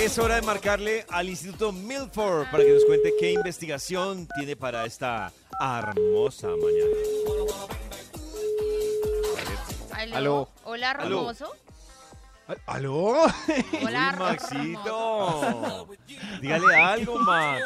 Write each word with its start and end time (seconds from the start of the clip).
Es 0.00 0.18
hora 0.18 0.36
de 0.36 0.42
marcarle 0.42 1.04
al 1.10 1.28
Instituto 1.28 1.72
Milford 1.72 2.50
para 2.50 2.64
que 2.64 2.72
nos 2.72 2.86
cuente 2.86 3.12
qué 3.20 3.32
investigación 3.32 4.26
tiene 4.34 4.56
para 4.56 4.86
esta 4.86 5.30
hermosa 5.60 6.48
mañana. 6.56 6.96
Aló. 10.16 10.48
Hola, 10.64 10.92
hermoso. 10.92 11.54
¿Aló? 12.64 13.26
Hola. 13.84 14.14
Maxito. 14.18 15.86
Dígale 16.40 16.76
algo, 16.76 17.18
Max. 17.18 17.62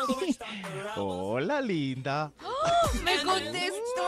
Hola, 0.96 1.60
linda. 1.60 2.32
Me 3.04 3.22
contestó 3.22 4.02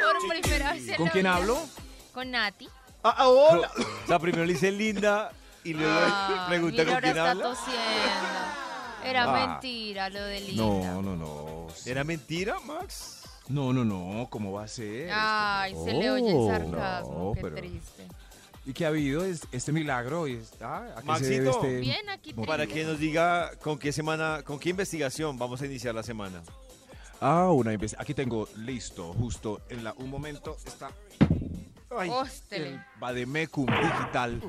por 0.00 0.28
primera 0.28 0.72
vez 0.72 0.96
¿Con 0.96 1.06
quién 1.10 1.28
hablo? 1.28 1.60
Con 2.12 2.32
Nati. 2.32 2.68
Ah, 3.04 3.14
ah, 3.18 3.28
hola. 3.28 3.70
O 4.04 4.06
sea, 4.08 4.18
primero 4.18 4.44
le 4.44 4.54
dice 4.54 4.72
linda 4.72 5.30
y 5.64 5.72
luego 5.74 5.92
Ah, 5.94 6.46
pregunta 6.48 6.84
con 6.84 6.94
quién 6.96 7.04
está 7.16 7.30
habla. 7.30 7.44
tosiendo. 7.44 7.80
Era 9.04 9.24
Ah. 9.24 9.46
mentira 9.46 10.10
lo 10.10 10.22
de 10.24 10.40
Linda. 10.40 10.62
No, 10.62 11.02
no, 11.02 11.16
no. 11.16 11.66
¿Era 11.86 12.04
mentira, 12.04 12.58
Max? 12.60 13.22
No, 13.48 13.72
no, 13.72 13.84
no. 13.84 14.28
¿Cómo 14.30 14.52
va 14.52 14.64
a 14.64 14.68
ser? 14.68 15.10
Ay, 15.12 15.74
se 15.84 15.92
le 15.94 16.10
oye 16.10 16.30
el 16.30 16.36
Oh, 16.36 16.48
sarcasmo. 16.50 17.18
no, 17.28 17.32
Qué 17.34 17.40
pero- 17.40 17.56
triste. 17.56 18.06
¿Y 18.66 18.72
qué 18.74 18.84
ha 18.84 18.88
habido? 18.88 19.24
Es- 19.24 19.46
Este 19.52 19.72
milagro. 19.72 20.28
y 20.28 20.40
ah, 20.60 20.86
¿A 20.96 21.02
qué 21.18 21.24
se 21.24 21.30
debe 21.30 21.46
Maxito. 21.46 21.66
este- 21.66 21.80
Bien, 21.80 22.08
aquí 22.10 22.34
Para 22.34 22.66
que 22.66 22.84
nos 22.84 22.98
diga 22.98 23.50
con 23.62 23.78
qué 23.78 23.90
semana, 23.90 24.42
con 24.44 24.58
qué 24.58 24.68
investigación 24.70 25.38
vamos 25.38 25.62
a 25.62 25.66
iniciar 25.66 25.94
la 25.94 26.02
semana. 26.02 26.42
Ah, 27.22 27.50
una 27.50 27.72
investi- 27.72 27.96
Aquí 27.98 28.12
tengo 28.14 28.48
listo, 28.56 29.12
justo 29.14 29.62
en 29.70 29.82
la, 29.84 29.94
un 29.94 30.10
momento 30.10 30.56
está. 30.66 30.90
Ay, 31.98 32.10
el 32.50 32.80
Bademecum 33.00 33.66
digital. 33.66 34.40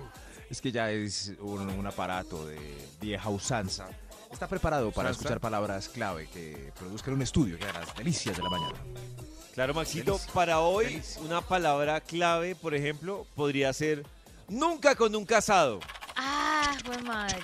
Es 0.52 0.60
que 0.62 0.72
ya 0.72 0.92
es 0.92 1.32
un, 1.40 1.62
un 1.70 1.88
aparato 1.88 2.46
de 2.46 2.60
vieja 3.00 3.30
usanza. 3.30 3.88
Está 4.32 4.48
preparado 4.48 4.92
para 4.92 5.10
escuchar 5.12 5.40
palabras 5.40 5.88
clave 5.90 6.28
que 6.28 6.72
produzcan 6.78 7.14
un 7.14 7.22
estudio 7.22 7.58
que 7.58 7.66
las 7.72 7.96
delicias 7.96 8.36
de 8.36 8.44
la 8.44 8.50
mañana. 8.50 8.78
Claro, 9.54 9.74
Maxito, 9.74 10.12
Delicia. 10.14 10.34
para 10.34 10.60
hoy 10.60 10.86
Delicia. 10.86 11.22
una 11.22 11.42
palabra 11.42 12.02
clave, 12.02 12.56
por 12.56 12.76
ejemplo, 12.76 13.26
podría 13.36 13.72
ser 13.74 14.06
nunca 14.50 14.96
con 14.96 15.16
un 15.16 15.26
casado. 15.26 15.80
Ah, 16.18 16.76
fue 16.86 16.98
madre. 17.02 17.40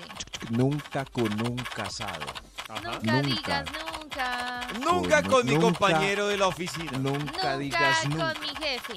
Nunca 0.49 1.05
con 1.05 1.31
un 1.42 1.55
casado. 1.58 2.25
Nunca, 2.69 2.99
Nunca. 2.99 3.21
digas 3.21 3.66
nunca. 4.02 4.67
Nunca 4.83 5.21
Con- 5.23 5.31
con 5.31 5.45
mi 5.45 5.52
nunca- 5.53 5.66
compañero 5.66 6.27
de 6.27 6.38
la 6.38 6.47
oficina. 6.47 6.92
Nunca, 6.97 7.19
Nunca 7.25 7.58
digas 7.58 7.99
con 8.02 8.09
nunca. 8.11 8.33
mi 8.42 8.47
jefe. 8.49 8.94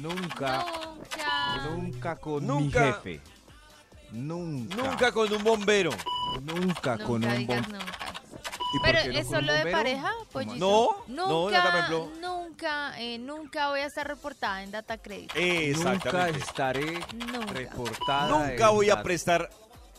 Nunca, 0.00 0.64
Nunca. 0.66 1.66
nunca 1.70 2.16
con 2.16 2.46
Nunca. 2.46 2.80
mi 2.80 2.92
jefe. 2.92 3.20
Nunca. 4.12 4.76
Nunca 4.76 5.12
con 5.12 5.32
un 5.32 5.42
bombero. 5.42 5.90
Nunca 6.42 6.98
con 6.98 7.24
un 7.24 7.36
digas 7.38 7.62
bom- 7.66 7.72
nunca. 7.72 7.86
¿Y 8.74 8.78
por 8.78 8.86
Pero 8.86 9.12
no 9.12 9.18
es 9.18 9.26
solo 9.28 9.52
de 9.52 9.58
bombero? 9.58 9.76
pareja, 9.78 10.10
¿Cómo 10.12 10.24
pollito. 10.32 10.56
No, 10.56 11.14
no, 11.14 11.28
Nunca, 11.44 11.68
ejemplo. 11.68 12.08
nunca, 12.20 13.00
eh, 13.00 13.18
nunca 13.18 13.68
voy 13.68 13.80
a 13.80 13.86
estar 13.86 14.06
reportada 14.08 14.62
en 14.62 14.70
Data 14.70 14.96
Credit. 14.98 15.30
Nunca 15.76 16.28
estaré 16.28 17.00
Nunca. 17.14 17.52
reportada. 17.52 18.28
Nunca 18.28 18.70
voy 18.70 18.88
a 18.90 19.02
prestar 19.02 19.50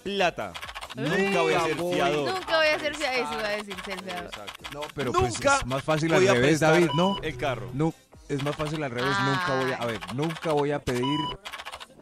plata. 0.04 0.54
Nunca 0.96 1.42
voy 1.42 1.54
a 1.54 1.62
ser 1.62 1.76
fiador. 1.76 2.34
Nunca 2.34 2.58
voy 2.58 2.68
a 2.68 2.80
ser 2.80 2.96
fiador. 2.96 3.20
Eso 3.20 3.34
iba 3.34 3.48
a 3.48 3.52
decir 3.52 3.76
ser 3.86 4.04
fiador. 4.04 4.26
Exacto. 4.26 4.70
No, 4.74 4.82
pero 4.96 5.12
pues 5.12 5.40
es 5.40 5.66
más 5.66 5.84
fácil 5.84 6.14
al 6.14 6.28
revés, 6.28 6.60
David, 6.60 6.90
¿no? 6.96 7.18
El 7.22 7.38
carro. 7.38 7.70
No, 7.74 7.94
es 8.30 8.44
más 8.44 8.56
fácil 8.56 8.84
al 8.84 8.90
revés. 8.92 9.16
Nunca 9.24 9.56
voy 9.62 9.72
a, 9.72 9.76
a 9.78 9.86
ver, 9.86 10.00
nunca 10.16 10.52
voy 10.52 10.72
a 10.72 10.80
pedir 10.80 11.06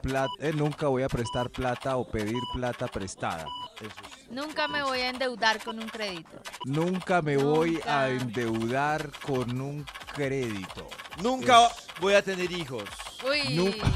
plata, 0.01 0.31
nunca 0.55 0.87
voy 0.87 1.03
a 1.03 1.09
prestar 1.09 1.49
plata 1.49 1.97
o 1.97 2.05
pedir 2.09 2.39
plata 2.53 2.87
prestada. 2.87 3.45
Eso 3.79 3.85
es- 3.89 4.31
Nunca 4.31 4.67
me 4.67 4.81
voy 4.83 4.99
a 4.99 5.09
endeudar 5.09 5.61
con 5.63 5.79
un 5.79 5.87
crédito. 5.89 6.41
Nunca 6.65 7.21
me 7.21 7.37
voy 7.37 7.71
Nunca. 7.73 8.01
a 8.01 8.09
endeudar 8.09 9.09
con 9.25 9.59
un 9.61 9.85
crédito. 10.13 10.87
Nunca 11.21 11.67
Es- 11.67 11.87
voy 11.99 12.13
a 12.13 12.21
tener 12.21 12.51
hijos. 12.51 12.83
Uy. 13.27 13.55
Nunca- 13.55 13.87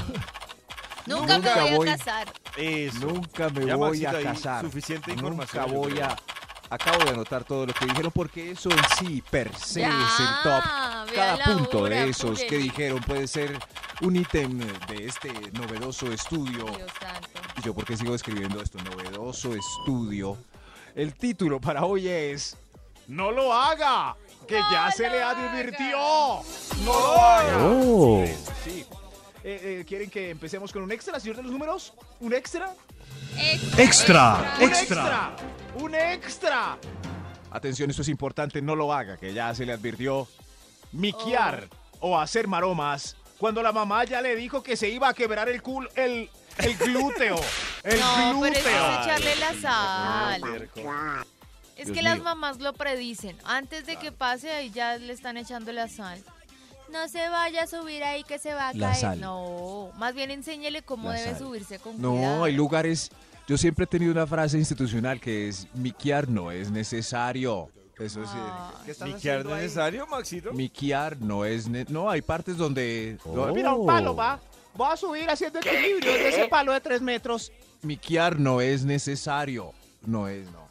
Nunca, 1.06 1.34
Nunca 1.38 1.54
me 1.56 1.60
voy, 1.62 1.76
voy- 1.76 1.88
a 1.88 1.96
casar. 1.96 2.28
Eso. 2.56 2.98
Nunca 3.06 3.48
me 3.50 3.66
Ya, 3.66 3.76
voy 3.76 4.04
a 4.06 4.22
casar. 4.22 4.64
suficiente 4.64 5.10
Nunca 5.12 5.20
información, 5.22 5.66
yo 5.68 5.74
voy 5.74 6.00
a. 6.00 6.16
Acabo 6.68 7.04
de 7.04 7.10
anotar 7.10 7.44
todo 7.44 7.64
lo 7.64 7.72
que 7.72 7.86
dijeron 7.86 8.10
porque 8.12 8.50
eso 8.50 8.68
en 8.70 8.78
sí 8.98 9.22
per 9.30 9.54
se 9.56 9.82
Ya, 9.82 9.88
es 9.88 10.18
el 10.20 10.26
top. 10.42 11.14
Cada 11.14 11.44
punto 11.44 11.78
hora, 11.82 11.94
de 11.94 12.08
esos 12.08 12.40
que 12.40 12.58
dijeron 12.58 12.98
puede 13.04 13.28
ser 13.28 13.56
un 14.02 14.16
ítem 14.16 14.58
de 14.58 15.06
este 15.06 15.30
novedoso 15.52 16.12
estudio. 16.12 16.64
Dios 16.64 16.90
santo. 17.00 17.40
¿Y 17.58 17.62
yo 17.62 17.74
por 17.74 17.84
qué 17.84 17.96
sigo 17.96 18.14
escribiendo 18.14 18.60
esto? 18.60 18.78
Novedoso 18.78 19.54
estudio. 19.54 20.36
El 20.94 21.14
título 21.14 21.60
para 21.60 21.84
hoy 21.84 22.08
es 22.08 22.56
No 23.08 23.30
lo 23.30 23.52
haga, 23.52 24.16
que 24.46 24.58
No 24.58 24.70
ya 24.70 24.90
se 24.90 25.08
le 25.08 25.22
advirtió. 25.22 25.98
No 26.84 27.00
lo 27.00 27.20
haga. 27.20 27.58
Oh. 27.62 28.24
Sí. 28.64 28.84
Eh, 29.44 29.80
eh, 29.80 29.84
¿Quieren 29.86 30.10
que 30.10 30.30
empecemos 30.30 30.72
con 30.72 30.82
un 30.82 30.92
extra, 30.92 31.20
señor 31.20 31.36
de 31.36 31.44
los 31.44 31.52
números? 31.52 31.94
¿Un 32.20 32.34
extra? 32.34 32.74
Extra. 33.78 34.56
¡Un 34.60 34.68
extra! 34.70 35.36
¡Un 35.76 35.94
extra! 35.94 36.78
Atención, 37.50 37.90
esto 37.90 38.02
es 38.02 38.08
importante, 38.08 38.60
no 38.60 38.74
lo 38.74 38.92
haga, 38.92 39.16
que 39.16 39.32
ya 39.32 39.54
se 39.54 39.64
le 39.64 39.72
advirtió. 39.72 40.26
Miquear 40.92 41.68
o 42.00 42.18
hacer 42.18 42.48
maromas 42.48 43.16
cuando 43.38 43.62
la 43.62 43.72
mamá 43.72 44.04
ya 44.04 44.20
le 44.20 44.34
dijo 44.36 44.62
que 44.62 44.76
se 44.76 44.88
iba 44.88 45.08
a 45.08 45.14
quebrar 45.14 45.48
el 45.48 45.62
culo, 45.62 45.88
el, 45.94 46.28
el 46.58 46.76
glúteo. 46.76 47.36
El 47.84 48.00
No, 48.00 48.40
pero 48.42 48.54
eso 48.56 48.62
glúteo. 48.64 48.90
es 49.00 49.06
echarle 49.06 49.36
la 49.36 49.54
sal. 49.60 50.42
Es 51.76 51.86
Dios 51.86 51.96
que 51.96 52.02
las 52.02 52.18
mamás 52.20 52.58
lo 52.58 52.72
predicen. 52.72 53.36
Antes 53.44 53.86
de 53.86 53.96
que 53.96 54.10
pase, 54.10 54.50
ahí 54.50 54.70
ya 54.70 54.96
le 54.96 55.12
están 55.12 55.36
echando 55.36 55.70
la 55.72 55.88
sal. 55.88 56.22
No 56.90 57.06
se 57.08 57.28
vaya 57.28 57.64
a 57.64 57.66
subir 57.66 58.02
ahí 58.02 58.24
que 58.24 58.38
se 58.38 58.54
va 58.54 58.68
a 58.68 58.74
La 58.74 58.88
caer. 58.88 59.00
sal. 59.00 59.20
No, 59.20 59.90
más 59.96 60.14
bien 60.14 60.30
enséñele 60.30 60.82
cómo 60.82 61.10
La 61.10 61.16
debe 61.18 61.30
sal. 61.32 61.38
subirse 61.38 61.78
con 61.78 61.94
cuidado. 61.98 62.14
No, 62.38 62.44
hay 62.44 62.54
lugares. 62.54 63.10
Yo 63.46 63.56
siempre 63.58 63.84
he 63.84 63.86
tenido 63.86 64.10
una 64.12 64.26
frase 64.26 64.56
institucional 64.58 65.20
que 65.20 65.48
es: 65.48 65.68
miquear 65.74 66.28
no 66.28 66.50
es 66.50 66.70
necesario. 66.70 67.68
Eso 67.98 68.24
sí. 68.26 68.32
¿Qué 68.84 68.90
estás 68.90 69.08
¿Miquear 69.08 69.36
haciendo 69.38 69.54
ahí? 69.54 69.62
necesario, 69.62 70.06
Maxito? 70.06 70.52
Miquear 70.52 71.16
no 71.20 71.44
es. 71.44 71.66
ne- 71.68 71.86
no, 71.88 72.10
hay 72.10 72.20
partes 72.22 72.56
donde. 72.56 73.16
no, 73.24 73.46
Mira 73.54 73.72
un 73.74 73.86
palo, 73.86 74.14
va. 74.14 74.38
Voy 74.74 74.88
a 74.92 74.96
subir 74.96 75.30
haciendo 75.30 75.58
equilibrio 75.60 76.12
de 76.12 76.28
ese 76.28 76.48
palo 76.48 76.72
de 76.72 76.80
tres 76.82 77.00
metros. 77.00 77.50
Miquear 77.82 78.38
no 78.38 78.60
es 78.60 78.84
necesario. 78.84 79.72
No 80.04 80.28
es, 80.28 80.46
no. 80.50 80.66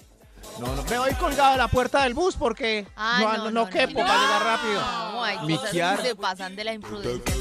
No, 0.59 0.75
no. 0.75 0.83
Me 0.83 0.99
voy 0.99 1.11
colgado 1.15 1.53
de 1.53 1.57
la 1.57 1.67
puerta 1.67 2.03
del 2.03 2.13
bus 2.13 2.35
porque 2.35 2.85
Ah, 2.95 3.17
no, 3.37 3.45
no, 3.45 3.51
no 3.51 3.69
quepo 3.69 3.95
para 3.99 4.21
llegar 4.21 4.43
rápido. 4.43 4.81
No, 5.11 5.23
hay 5.23 5.37
cosas 5.37 5.63
Miquear. 5.63 5.97
que 5.97 6.03
se 6.09 6.15
pasan 6.15 6.55
de 6.55 6.63
la 6.63 6.73
imprudencia. 6.73 7.35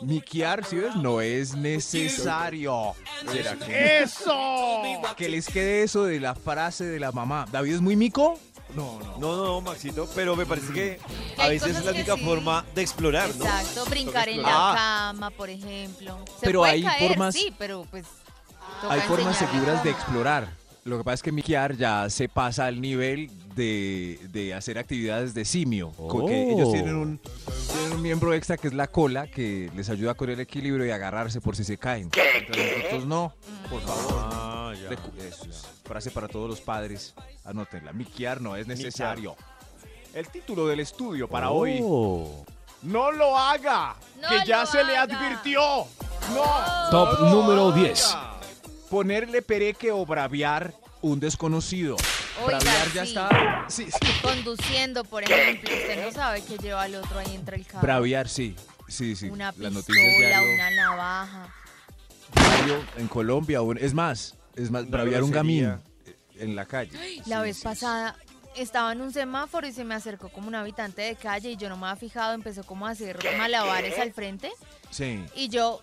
Miquear, 0.00 0.64
¿sí 0.64 0.76
ves? 0.76 0.94
No 0.96 1.20
es 1.20 1.54
necesario. 1.54 2.94
¿Será 3.30 3.56
que, 3.56 4.02
¡Eso! 4.02 4.32
que 5.16 5.28
les 5.28 5.46
quede 5.48 5.82
eso 5.82 6.04
de 6.04 6.20
la 6.20 6.34
frase 6.34 6.84
de 6.84 7.00
la 7.00 7.10
mamá? 7.12 7.46
¿David 7.50 7.74
es 7.74 7.80
muy 7.80 7.96
mico? 7.96 8.38
No, 8.74 8.98
no. 9.00 9.18
No, 9.18 9.36
no, 9.44 9.60
Maxito, 9.60 10.08
pero 10.14 10.36
me 10.36 10.44
parece 10.46 10.72
que 10.72 11.00
a 11.38 11.44
Hay 11.44 11.50
veces 11.58 11.68
es 11.70 11.76
cosas 11.78 11.84
la 11.86 11.92
que 11.92 11.98
única 11.98 12.14
sí. 12.16 12.24
forma 12.24 12.64
de 12.74 12.82
explorar, 12.82 13.28
¿no? 13.36 13.44
Exacto, 13.44 13.84
brincar 13.86 14.28
en 14.28 14.42
la 14.42 14.72
cama, 14.76 15.30
por 15.30 15.48
ejemplo. 15.50 16.18
Se 16.38 16.46
Pero 16.46 16.60
puede 16.60 16.72
hay 16.72 16.82
caer, 16.82 17.08
formas- 17.12 17.34
sí, 17.34 17.52
pero 17.58 17.86
pues 17.90 18.04
toca 18.82 18.94
Hay 18.94 19.00
formas 19.00 19.28
enseñarle 19.40 19.58
seguras 19.60 19.84
de 19.84 19.90
cómo. 19.90 20.02
explorar. 20.02 20.48
Lo 20.84 20.96
que 20.98 21.04
pasa 21.04 21.14
es 21.14 21.22
que 21.22 21.32
miquear 21.32 21.76
ya 21.76 22.08
se 22.08 22.28
pasa 22.28 22.66
al 22.66 22.80
nivel 22.80 23.30
de, 23.54 24.18
de 24.30 24.54
hacer 24.54 24.78
actividades 24.78 25.34
de 25.34 25.44
simio. 25.44 25.90
Porque 25.96 26.50
ellos 26.52 26.70
tienen 26.72 26.94
un, 26.94 27.18
tienen 27.72 27.92
un 27.92 28.00
miembro 28.02 28.32
extra 28.32 28.56
que 28.56 28.68
es 28.68 28.74
la 28.74 28.86
cola, 28.86 29.26
que 29.26 29.70
les 29.76 29.90
ayuda 29.90 30.14
con 30.14 30.30
el 30.30 30.40
equilibrio 30.40 30.86
y 30.86 30.90
agarrarse 30.90 31.40
por 31.42 31.56
si 31.56 31.64
se 31.64 31.76
caen. 31.76 32.10
Entonces 32.36 32.76
nosotros 32.78 33.06
no, 33.06 33.34
por 33.68 33.82
favor. 33.82 34.14
Ah, 34.32 34.72
ya. 34.80 34.88
Recu- 34.90 35.18
eso 35.28 35.44
es. 35.50 35.62
Frase 35.88 36.10
para 36.10 36.28
todos 36.28 36.48
los 36.48 36.60
padres. 36.60 37.14
Anótenla. 37.44 37.92
Miquear 37.94 38.40
no 38.42 38.54
es 38.56 38.66
necesario. 38.66 39.34
El 40.14 40.28
título 40.28 40.66
del 40.66 40.80
estudio 40.80 41.26
para 41.28 41.50
hoy. 41.50 41.80
¡No 41.80 43.10
lo 43.10 43.36
haga! 43.36 43.96
No 44.20 44.28
¡Que 44.28 44.46
ya 44.46 44.64
se 44.66 44.84
le 44.84 44.96
haga. 44.96 45.18
advirtió! 45.18 45.60
¡No! 46.34 46.90
Top 46.90 47.20
número 47.30 47.72
10. 47.72 48.16
ponerle 48.90 49.42
pereque 49.42 49.90
o 49.90 50.04
braviar 50.06 50.72
un 51.00 51.18
desconocido. 51.20 51.96
Oiga, 52.44 52.58
braviar 52.58 52.92
ya 52.92 53.02
sí. 53.04 53.08
está. 53.08 53.64
Sí, 53.68 53.86
sí. 53.90 53.98
Conduciendo, 54.22 55.04
por 55.04 55.24
ejemplo, 55.24 55.70
usted 55.74 56.04
no 56.04 56.12
sabe 56.12 56.42
que 56.44 56.56
lleva 56.58 56.82
al 56.82 56.94
otro 56.94 57.18
ahí 57.18 57.34
entre 57.34 57.56
el 57.56 57.66
carro. 57.66 57.80
Braviar, 57.82 58.28
sí. 58.28 58.54
Sí, 58.86 59.16
sí. 59.16 59.28
Una 59.28 59.52
Las 59.56 59.72
noticias 59.72 60.06
pistola, 60.06 60.42
una 60.54 60.70
navaja. 60.70 61.48
diario 62.34 62.84
en 62.96 63.08
Colombia. 63.08 63.60
es 63.80 63.92
más, 63.92 64.34
es 64.58 64.70
más, 64.70 64.88
braviar 64.88 65.22
un 65.22 65.30
grosería. 65.30 65.68
gamín 65.68 65.82
en 66.40 66.56
la 66.56 66.66
calle. 66.66 66.92
La 67.26 67.38
Sí, 67.38 67.42
vez 67.42 67.56
sí, 67.58 67.62
pasada 67.64 68.16
estaba 68.56 68.92
en 68.92 69.00
un 69.00 69.12
semáforo 69.12 69.66
y 69.66 69.72
se 69.72 69.84
me 69.84 69.94
acercó 69.94 70.28
como 70.30 70.48
un 70.48 70.54
habitante 70.54 71.02
de 71.02 71.14
calle 71.16 71.50
y 71.52 71.56
yo 71.56 71.68
no 71.68 71.76
me 71.76 71.86
había 71.86 71.96
fijado, 72.00 72.34
empezó 72.34 72.64
como 72.64 72.86
a 72.86 72.90
hacer 72.90 73.18
malabares 73.38 73.98
al 73.98 74.12
frente 74.12 74.50
Sí. 74.90 75.24
y 75.36 75.48
yo 75.48 75.80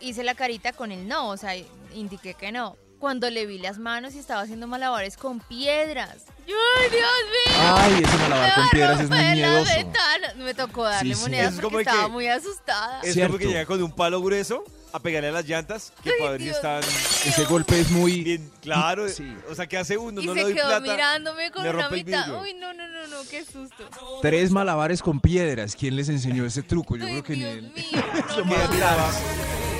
hice 0.00 0.22
la 0.24 0.34
carita 0.34 0.72
con 0.72 0.92
el 0.92 1.08
no, 1.08 1.28
o 1.28 1.36
sea, 1.36 1.52
indiqué 1.94 2.34
que 2.34 2.52
no. 2.52 2.76
Cuando 2.98 3.30
le 3.30 3.46
vi 3.46 3.58
las 3.58 3.78
manos 3.78 4.14
y 4.16 4.18
estaba 4.18 4.40
haciendo 4.42 4.66
malabares 4.66 5.16
con 5.16 5.38
piedras. 5.38 6.24
¡Ay, 6.48 6.90
Dios 6.90 7.00
mío! 7.00 7.74
Ay, 7.76 8.02
ese 8.04 8.16
malabar 8.18 8.54
con 8.56 8.68
piedras 8.70 9.00
es 9.00 9.08
muy 9.08 9.18
miedoso. 9.24 9.72
ventana. 9.76 10.34
Me 10.36 10.52
tocó 10.54 10.82
darle 10.82 11.14
Sí, 11.14 11.20
sí. 11.20 11.22
monedas 11.22 11.54
Es 11.54 11.60
como 11.60 11.70
porque 11.70 11.84
que- 11.84 11.90
estaba 11.90 12.08
muy 12.08 12.26
asustada. 12.26 13.00
Es 13.02 13.14
Cierto. 13.14 13.34
como 13.34 13.38
que 13.38 13.46
llega 13.46 13.66
con 13.66 13.80
un 13.82 13.92
palo 13.92 14.20
grueso 14.20 14.64
a 14.92 14.98
pegarle 15.00 15.28
a 15.28 15.32
las 15.32 15.46
llantas, 15.46 15.92
que 16.02 16.12
para 16.18 16.32
ver 16.32 16.40
si 16.42 16.48
están 16.48 16.82
Ese 16.82 17.44
golpe 17.44 17.80
es 17.80 17.90
muy... 17.90 18.22
bien 18.22 18.50
claro. 18.62 19.08
Sí. 19.08 19.36
O 19.50 19.54
sea, 19.54 19.66
¿qué 19.66 19.76
hace 19.78 19.96
uno? 19.98 20.20
y 20.20 20.26
no 20.26 20.32
se 20.32 20.38
le 20.38 20.42
doy 20.44 20.54
quedó 20.54 20.66
plata. 20.66 20.80
mirándome 20.80 21.50
con 21.50 21.62
me 21.62 21.70
una 21.70 21.88
mitad. 21.90 22.24
vidrio. 22.26 22.40
Uy, 22.40 22.54
no, 22.54 22.72
no, 22.74 22.88
no, 22.88 23.06
no, 23.06 23.16
qué 23.30 23.44
susto. 23.44 23.88
Tres 24.22 24.50
malabares 24.50 25.02
con 25.02 25.20
piedras. 25.20 25.76
¿Quién 25.76 25.96
les 25.96 26.08
enseñó 26.08 26.44
ese 26.46 26.62
truco? 26.62 26.96
Yo 26.96 27.04
Ay, 27.04 27.10
creo 27.12 27.22
que 27.24 27.36
ni 27.36 27.44
él. 27.44 27.72
mío. 27.74 27.84
no, 28.38 28.44
Mira, 28.44 28.64
no. 28.66 28.74
mira, 28.74 28.96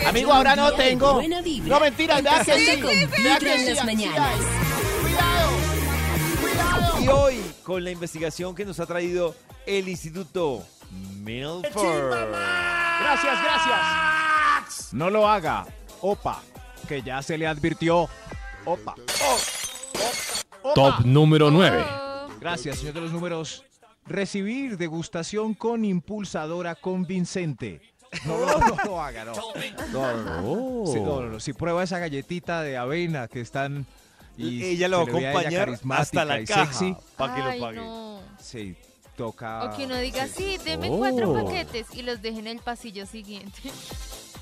Amigo, 0.06 0.32
ahora 0.32 0.54
no 0.56 0.72
tengo. 0.72 1.20
No, 1.64 1.80
mentira, 1.80 2.20
vea 2.20 2.44
que 2.44 2.54
sí. 2.58 2.80
que 2.80 2.88
hay. 4.08 4.38
Cuidado. 5.02 5.50
Cuidado. 6.40 7.00
Y 7.02 7.08
hoy, 7.08 7.40
con 7.62 7.82
la 7.82 7.90
investigación 7.90 8.54
que 8.54 8.64
nos 8.64 8.78
ha 8.80 8.86
traído 8.86 9.34
el 9.66 9.88
Instituto 9.88 10.64
Milford. 10.90 12.10
Gracias, 12.10 13.42
gracias. 13.42 14.17
No 14.92 15.10
lo 15.10 15.28
haga. 15.28 15.66
Opa. 16.00 16.42
Que 16.88 17.02
ya 17.02 17.22
se 17.22 17.36
le 17.38 17.46
advirtió. 17.46 18.08
Opa. 18.64 18.94
Opa. 20.62 20.74
Top 20.74 21.00
número 21.04 21.50
9. 21.50 21.82
Oh. 21.82 22.28
Gracias, 22.40 22.78
señor 22.78 22.94
de 22.94 23.00
los 23.02 23.12
números. 23.12 23.64
Recibir 24.06 24.78
degustación 24.78 25.54
con 25.54 25.84
impulsadora 25.84 26.74
convincente. 26.74 27.80
No, 28.24 28.38
no, 28.38 28.58
no 28.58 28.76
lo 28.84 29.02
haga, 29.02 29.24
no. 29.24 29.32
No, 29.92 30.16
no, 30.16 30.24
no. 30.24 30.42
Oh. 30.44 30.86
Sí, 30.92 31.00
no, 31.00 31.20
no, 31.20 31.28
no. 31.28 31.40
Si 31.40 31.52
prueba 31.52 31.82
esa 31.82 31.98
galletita 31.98 32.62
de 32.62 32.78
avena 32.78 33.28
que 33.28 33.40
están... 33.42 33.84
y 34.38 34.64
ella 34.64 34.88
lo 34.88 34.98
va 34.98 35.02
a 35.02 35.06
acompañar 35.06 35.78
hasta 35.90 36.24
la 36.24 36.42
caja 36.44 36.98
para 37.16 37.34
que 37.34 37.42
Ay, 37.42 37.58
lo 37.60 37.66
pague. 37.66 37.76
no. 37.80 38.20
Sí, 38.40 38.76
toca... 39.16 39.64
O 39.64 39.76
que 39.76 39.84
uno 39.84 39.96
diga, 39.98 40.26
sí, 40.26 40.56
deme 40.64 40.88
Oh. 40.90 40.96
cuatro 40.98 41.34
paquetes 41.34 41.88
y 41.92 42.02
los 42.02 42.22
deje 42.22 42.38
en 42.38 42.46
el 42.46 42.60
pasillo 42.60 43.04
siguiente. 43.04 43.70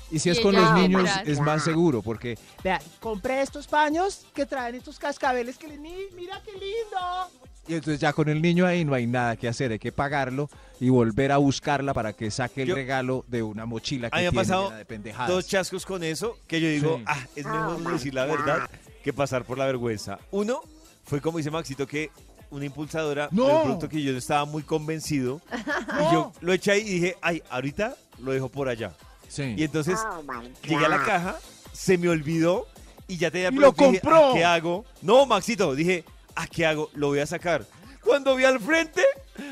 Y 0.09 0.19
si 0.19 0.29
es 0.29 0.39
con 0.39 0.55
los 0.55 0.73
niños 0.73 1.09
es 1.25 1.39
más 1.39 1.63
seguro 1.63 2.01
porque 2.01 2.37
Vea, 2.63 2.79
compré 2.99 3.41
estos 3.41 3.67
paños 3.67 4.25
que 4.33 4.45
traen 4.45 4.75
estos 4.75 4.97
cascabeles 4.99 5.57
que 5.57 5.67
le 5.67 5.77
ni- 5.77 6.05
mira 6.15 6.41
qué 6.45 6.51
lindo. 6.53 7.29
y 7.67 7.73
entonces 7.73 7.99
ya 7.99 8.13
con 8.13 8.29
el 8.29 8.41
niño 8.41 8.65
ahí 8.65 8.85
no 8.85 8.93
hay 8.93 9.05
nada 9.05 9.35
que 9.35 9.47
hacer, 9.49 9.71
hay 9.73 9.79
que 9.79 9.91
pagarlo 9.91 10.49
y 10.79 10.87
volver 10.89 11.33
a 11.33 11.37
buscarla 11.37 11.93
para 11.93 12.13
que 12.13 12.31
saque 12.31 12.61
el 12.61 12.69
Yo- 12.69 12.75
regalo 12.75 13.25
de 13.27 13.43
una 13.43 13.65
mochila 13.65 14.09
que 14.09 14.17
tiene 14.17 14.31
pasado 14.31 14.69
de 14.69 14.85
pendejadas. 14.85 15.29
Dos 15.29 15.45
chascos 15.47 15.85
con 15.85 16.01
eso 16.03 16.37
que 16.47 16.61
yo 16.61 16.69
digo, 16.69 16.97
Sí. 16.99 17.03
ah, 17.07 17.19
es 17.35 17.45
mejor 17.45 17.91
decir 17.91 18.13
la 18.13 18.25
verdad 18.25 18.69
que 19.03 19.11
pasar 19.11 19.43
por 19.43 19.57
la 19.57 19.65
vergüenza. 19.65 20.19
Uno 20.31 20.61
fue 21.03 21.19
como 21.19 21.37
dice 21.39 21.51
Maxito 21.51 21.85
que 21.85 22.11
una 22.49 22.63
impulsadora 22.63 23.27
No. 23.31 23.45
de 23.47 23.53
un 23.53 23.61
producto 23.63 23.89
que 23.89 24.01
yo 24.01 24.13
no 24.13 24.17
estaba 24.19 24.45
muy 24.45 24.63
convencido 24.63 25.41
y 25.51 26.13
yo 26.13 26.31
lo 26.39 26.53
eché 26.53 26.71
ahí 26.71 26.79
y 26.81 26.83
dije, 26.93 27.17
ay, 27.21 27.43
ahorita 27.49 27.97
lo 28.19 28.31
dejo 28.31 28.47
por 28.47 28.69
allá. 28.69 28.93
Sí. 29.27 29.53
Y 29.57 29.63
entonces 29.63 29.99
llegué 30.63 30.85
a 30.85 30.89
la 30.89 31.03
caja, 31.03 31.35
se 31.73 31.97
me 31.97 32.09
olvidó 32.09 32.67
y 33.07 33.17
ya 33.17 33.29
tenía 33.31 33.49
¡Y 33.49 33.55
lo 33.55 33.71
dije, 33.71 33.99
compró! 34.01 34.29
"¿Ah, 34.31 34.33
¿Qué 34.33 34.45
hago? 34.45 34.85
No, 35.01 35.25
Maxito, 35.25 35.75
dije, 35.75 36.03
¿a 36.35 36.47
qué 36.47 36.65
hago? 36.65 36.89
Lo 36.93 37.07
voy 37.07 37.19
a 37.19 37.25
sacar. 37.25 37.65
Cuando 38.03 38.35
vi 38.37 38.45
al 38.45 38.59
frente 38.61 39.03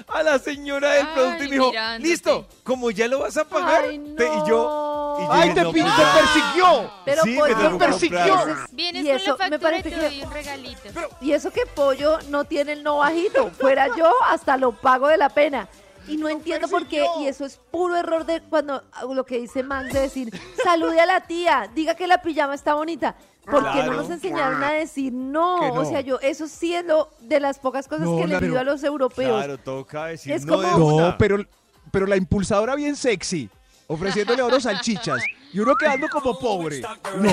a 0.07 0.23
la 0.23 0.39
señora 0.39 0.91
del 0.91 1.05
Ay, 1.07 1.13
producto 1.13 1.43
y 1.43 1.47
me 1.47 1.53
dijo, 1.55 1.69
mirándote. 1.71 2.07
listo, 2.09 2.47
como 2.63 2.89
ya 2.89 3.07
lo 3.09 3.19
vas 3.19 3.35
a 3.35 3.43
pagar. 3.47 3.83
Ay, 3.89 3.99
te- 4.15 4.23
y 4.25 4.37
yo, 4.47 5.17
y 5.19 5.23
yo 5.23 5.27
Ay, 5.29 5.41
dije, 5.49 5.55
te, 5.55 5.61
no, 5.63 5.71
pues 5.71 5.83
te 5.83 5.89
ya. 5.89 6.13
persiguió. 6.15 6.91
Pero 7.03 7.23
Sí, 7.23 7.35
pollo, 7.37 7.57
me 7.57 7.63
tocó 7.65 7.77
persiguió. 7.77 8.45
Vienes 8.71 9.03
Y 9.03 9.07
con 9.07 9.15
eso 9.17 9.31
la 9.31 9.37
factura 9.49 9.77
y 9.77 9.83
te 9.83 9.91
doy 9.91 10.21
un 10.23 10.31
regalito. 10.31 10.81
Y 11.19 11.31
eso 11.33 11.51
que 11.51 11.65
pollo 11.65 12.17
no 12.29 12.45
tiene 12.45 12.71
el 12.73 12.83
no 12.83 12.97
bajito. 12.97 13.51
Fuera 13.59 13.87
yo, 13.97 14.09
hasta 14.29 14.55
lo 14.55 14.71
pago 14.71 15.09
de 15.09 15.17
la 15.17 15.27
pena. 15.29 15.67
Y 16.07 16.17
no 16.17 16.29
entiendo 16.29 16.67
por 16.67 16.87
qué, 16.87 17.05
y 17.19 17.27
eso 17.27 17.45
es 17.45 17.57
puro 17.71 17.95
error 17.95 18.25
de 18.25 18.41
cuando 18.41 18.83
lo 19.13 19.25
que 19.25 19.39
dice 19.39 19.63
Max 19.63 19.91
de 19.93 20.01
decir, 20.01 20.29
salude 20.63 20.99
a 21.01 21.05
la 21.05 21.21
tía, 21.21 21.69
diga 21.73 21.95
que 21.95 22.05
la 22.07 22.21
pijama 22.21 22.53
está 22.55 22.73
bonita. 22.75 23.15
Porque 23.45 23.69
Claro. 23.73 23.91
no 23.93 24.01
nos 24.01 24.09
enseñaron 24.09 24.63
a 24.63 24.71
decir 24.71 25.13
no? 25.13 25.73
O 25.73 25.85
sea, 25.85 26.01
yo, 26.01 26.19
eso 26.19 26.47
sí 26.47 26.73
es 26.73 26.83
lo 26.83 27.09
de 27.19 27.39
las 27.39 27.59
pocas 27.59 27.87
cosas 27.87 28.07
No, 28.07 28.17
que 28.17 28.25
le 28.25 28.39
pido 28.39 28.57
a 28.59 28.63
los 28.63 28.83
europeos. 28.83 29.37
Claro, 29.37 29.57
toca 29.59 30.05
decir 30.07 30.31
Es 30.33 30.45
no 30.45 30.53
como- 30.61 30.97
de 30.97 31.01
No, 31.03 31.15
pero, 31.19 31.45
pero 31.91 32.07
la 32.07 32.15
impulsadora 32.17 32.73
bien 32.75 32.95
sexy, 32.95 33.47
ofreciéndole 33.85 34.41
a 34.41 34.45
uno 34.45 34.59
salchichas 34.59 35.21
y 35.53 35.59
uno 35.59 35.75
quedando 35.75 36.07
como 36.09 36.39
pobre. 36.39 36.81
No. 36.81 37.29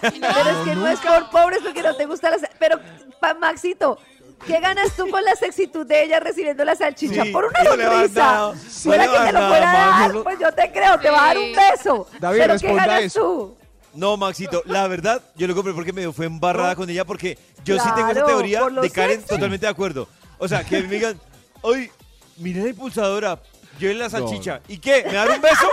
Pero 0.00 0.50
es 0.50 0.56
que 0.64 0.74
no 0.74 0.86
es 0.88 1.00
por 1.00 1.28
pobres 1.30 1.60
porque 1.62 1.82
no 1.82 1.94
te 1.96 2.06
gusta 2.06 2.30
la... 2.30 2.38
Pero, 2.58 2.80
pa- 3.20 3.34
Maxito, 3.34 3.98
¿qué 4.46 4.60
ganas 4.60 4.92
tú 4.96 5.08
con 5.10 5.22
la 5.24 5.34
sexitud 5.36 5.86
de 5.86 6.04
ella 6.04 6.20
recibiendo 6.20 6.64
la 6.64 6.74
salchicha? 6.76 7.22
Sí, 7.24 7.30
por 7.30 7.44
una 7.46 7.64
sonrisa. 7.64 8.20
dar- 8.20 8.54
Fuera 8.56 9.04
que 9.04 9.18
te 9.18 9.32
lo 9.32 9.48
fuera 9.48 9.70
a 9.72 10.00
dar, 10.08 10.22
pues 10.22 10.38
yo 10.38 10.52
te 10.52 10.70
creo, 10.72 10.98
te 10.98 11.10
va 11.10 11.24
a 11.24 11.26
dar 11.28 11.38
un 11.38 11.44
Sí. 11.44 11.54
beso. 11.54 12.08
David, 12.20 12.38
pero 12.40 12.58
¿qué 12.58 12.74
ganas 12.74 13.02
eso. 13.02 13.20
tú? 13.20 13.56
No, 13.94 14.16
Maxito, 14.16 14.62
la 14.66 14.86
verdad, 14.88 15.20
yo 15.36 15.46
lo 15.46 15.54
compré 15.54 15.74
porque 15.74 15.92
me 15.92 16.10
fue 16.12 16.24
embarrada 16.26 16.74
con 16.74 16.88
ella 16.88 17.04
porque 17.04 17.36
yo 17.64 17.78
sí 17.78 17.88
tengo 17.94 18.10
esa 18.10 18.24
teoría 18.24 18.62
de 18.68 18.90
Karen 18.90 19.16
sexy. 19.20 19.28
totalmente 19.34 19.66
de 19.66 19.70
acuerdo. 19.70 20.08
O 20.38 20.48
sea, 20.48 20.64
que 20.64 20.80
me 20.82 20.88
digan, 20.88 21.20
ay, 21.62 21.90
mira 22.38 22.62
la 22.62 22.70
impulsadora, 22.70 23.38
yo 23.78 23.92
la 23.94 24.08
salchicha. 24.10 24.60
¿Y 24.68 24.78
qué? 24.78 25.04
¿Me 25.06 25.12
dar 25.14 25.30
un 25.30 25.40
beso? 25.40 25.66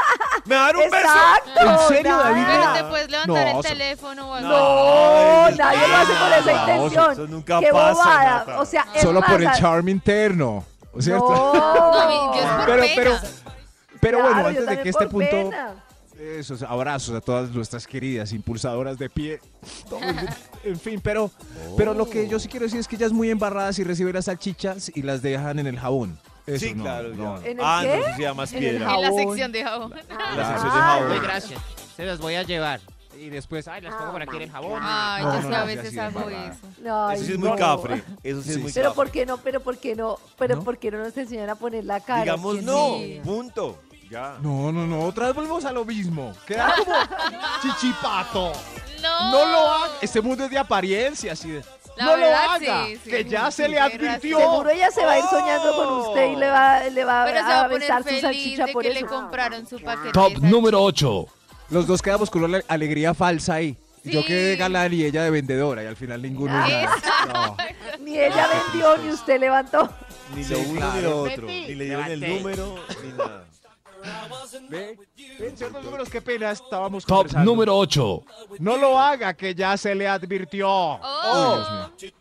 ¿Me 0.45 0.55
dar 0.55 0.75
un 0.75 0.83
beso? 0.89 0.95
Exacto. 0.97 1.61
¿En 1.61 1.87
serio, 1.87 2.11
nada. 2.11 2.23
David? 2.29 2.43
Pero 2.47 2.63
Ah. 2.63 2.73
te 2.75 2.83
puedes 2.85 3.09
levantar 3.11 3.45
No, 3.53 3.59
el 3.59 3.65
teléfono 3.65 4.29
o 4.29 4.33
algo. 4.35 4.49
No, 4.49 5.45
Ay, 5.45 5.55
nadie 5.57 5.87
lo 5.87 5.95
hace 5.95 6.13
con 6.13 6.33
esa 6.33 6.51
no, 6.65 6.73
intención. 6.75 7.11
eso 7.11 7.27
nunca 7.27 7.59
Qué 7.59 7.69
pasa, 7.71 7.91
bobada. 7.93 8.23
Nata. 8.39 8.59
O 8.61 8.65
sea, 8.65 8.85
es 8.95 9.01
Solo 9.01 9.21
por 9.21 9.41
el 9.41 9.51
charm 9.51 9.87
interno. 9.89 10.65
¿o 10.93 11.01
¿Cierto? 11.01 11.29
No, 11.29 11.53
No, 12.09 12.35
yo 12.35 12.41
es 12.41 12.47
por 12.47 12.65
Pero, 12.65 12.81
pena. 12.81 12.93
pero, 12.95 13.17
pero 14.01 14.17
Claro, 14.19 14.33
bueno, 14.33 14.47
antes 14.49 14.65
de 14.67 14.81
que 14.81 14.89
este 14.89 15.07
punto... 15.07 15.29
pena. 15.29 15.83
Esos 16.19 16.63
abrazos 16.63 17.15
a 17.15 17.21
todas 17.21 17.49
nuestras 17.51 17.87
queridas 17.87 18.33
impulsadoras 18.33 18.97
de 18.99 19.09
pie. 19.09 19.39
En 20.65 20.77
fin, 20.77 20.99
pero, 21.01 21.31
pero 21.77 21.93
lo 21.93 22.09
que 22.09 22.27
yo 22.27 22.39
sí 22.39 22.49
quiero 22.49 22.65
decir 22.65 22.79
es 22.81 22.89
que 22.89 22.97
ellas 22.97 23.13
muy 23.13 23.29
embarradas 23.29 23.79
y 23.79 23.85
reciben 23.85 24.13
las 24.13 24.25
salchichas 24.25 24.91
y 24.93 25.01
las 25.03 25.21
dejan 25.21 25.59
en 25.59 25.67
el 25.67 25.79
jabón. 25.79 26.19
Eso 26.55 26.65
Sí, 26.65 26.73
no, 26.75 26.83
claro. 26.83 27.09
no. 27.15 27.41
ya. 27.41 27.47
¿En 27.49 27.59
el 27.59 27.65
ah, 27.65 27.79
qué? 27.83 27.87
no, 27.87 27.93
eso 28.05 28.15
se 28.15 28.21
llama 28.21 28.33
más 28.41 28.53
En 28.53 28.59
piedra. 28.59 28.95
En 28.95 29.01
la 29.01 29.11
sección 29.11 29.51
de 29.51 29.63
jabón. 29.63 29.89
La 29.91 29.97
sección 30.07 30.73
de 30.73 30.79
Ah, 30.79 30.81
jabón. 30.97 31.11
Ay, 31.11 31.19
gracias. 31.19 31.61
Se 31.95 32.05
las 32.05 32.19
voy 32.19 32.35
a 32.35 32.43
llevar. 32.43 32.79
Y 33.19 33.29
después, 33.29 33.67
ay, 33.67 33.81
las 33.81 33.95
pongo 33.95 34.13
por 34.13 34.21
aquí 34.21 34.35
en 34.37 34.41
el 34.43 34.51
jabón. 34.51 34.79
Ay, 34.81 35.23
No, 35.23 35.29
yo 35.29 35.35
no, 35.35 35.41
sí 35.41 35.47
no, 35.49 35.55
a 35.57 35.63
veces 35.65 35.97
hago 35.97 36.19
eso. 36.29 37.05
Ay, 37.09 37.15
Eso 37.17 37.25
sí 37.25 37.31
es 37.33 37.37
muy 37.39 37.49
no. 37.49 37.55
cafre. 37.57 38.03
Eso 38.23 38.41
sí, 38.41 38.51
es 38.51 38.57
muy 38.59 38.71
Pero 38.71 38.89
cafre. 38.91 38.95
¿por 38.95 39.11
qué 39.11 39.25
no? 39.25 39.37
Pero 39.39 39.59
¿por 39.59 39.77
qué 39.77 39.95
no? 39.95 40.17
Pero 40.37 40.55
¿No? 40.55 40.63
¿por 40.63 40.77
qué 40.77 40.89
no 40.91 40.99
nos 40.99 41.17
enseñan 41.17 41.49
a 41.49 41.55
poner 41.55 41.83
la 41.83 41.99
cara? 41.99 42.21
Digamos 42.21 42.53
¿Quién 42.55 42.65
no, 42.65 42.97
punto. 43.23 43.77
Ya. 44.09 44.37
No, 44.41 44.71
no, 44.71 44.87
no, 44.87 45.01
otra 45.03 45.27
vez 45.27 45.35
volvemos 45.35 45.65
a 45.65 45.71
lo 45.73 45.83
mismo. 45.85 46.33
Queda 46.47 46.73
como 46.77 46.95
chichipato. 47.61 48.53
No. 49.01 49.31
No 49.31 49.45
lo 49.51 49.57
haga. 49.69 49.93
Este 50.01 50.21
mundo 50.21 50.45
es 50.45 50.49
de 50.51 50.57
apariencias 50.57 51.43
y 51.45 51.51
de... 51.51 51.63
La 51.99 52.05
no 52.05 52.11
lo 52.17 52.23
verdad, 52.25 52.45
haga. 52.55 52.85
sí, 52.87 52.97
sí. 53.03 53.09
que 53.09 53.25
ya 53.25 53.51
se 53.51 53.67
le 53.67 53.77
advirtió. 53.79 54.37
Seguro 54.39 54.69
ella 54.69 54.89
se 54.89 55.05
va 55.05 55.11
a 55.11 55.19
ir 55.19 55.25
soñando 55.29 55.75
con 55.75 55.93
usted 56.07 56.31
y 56.31 56.35
le 56.37 56.49
va, 56.49 56.83
le 56.85 57.03
va 57.05 57.25
Pero 57.25 57.37
se 57.39 57.43
va 57.43 57.59
a 57.59 57.63
a 57.65 57.67
besar 57.67 58.03
su 58.03 58.19
salchicha 58.21 58.65
de 58.65 58.71
por 58.73 58.83
que 58.83 58.89
eso. 58.91 58.99
le 59.01 59.05
compraron 59.05 59.67
su 59.67 59.79
paquete. 59.81 60.11
Top 60.13 60.37
número 60.39 60.81
8. 60.81 61.25
Los 61.71 61.85
dos 61.87 62.01
quedamos 62.01 62.29
con 62.29 62.43
una 62.45 62.61
alegría 62.67 63.13
falsa 63.13 63.55
ahí. 63.55 63.75
Yo 64.05 64.23
quedé 64.25 64.43
de 64.51 64.55
galán 64.55 64.93
y 64.93 65.03
ella 65.03 65.23
de 65.23 65.29
vendedora 65.29 65.83
y 65.83 65.87
al 65.87 65.97
final 65.97 66.21
ninguno 66.21 66.65
es. 66.65 66.89
No. 67.33 67.57
Ni 67.99 68.17
ella 68.17 68.47
vendió 68.47 68.97
ni 68.97 69.09
usted 69.09 69.39
levantó. 69.39 69.89
Ni 70.33 70.43
Sí, 70.45 70.53
lo 70.53 70.59
uno 70.61 70.93
ni 70.93 71.01
lo 71.01 71.21
otro. 71.23 71.47
Ni 71.47 71.75
le 71.75 71.83
dieron 71.85 72.05
el 72.05 72.19
número, 72.21 72.75
ni 73.03 73.09
nada. 73.11 73.43
Ve, 74.69 74.97
ven, 75.39 75.57
ciertos 75.57 75.83
números, 75.83 76.09
qué 76.09 76.21
pena, 76.21 76.51
estábamos 76.51 77.05
Top 77.05 77.17
conversando. 77.17 77.51
número 77.51 77.77
8. 77.77 78.23
No 78.59 78.77
lo 78.77 78.99
haga, 78.99 79.33
que 79.33 79.53
ya 79.55 79.75
se 79.77 79.93
le 79.95 80.07
advirtió. 80.07 80.67
Oh. 80.69 81.89
Mío. 82.01 82.11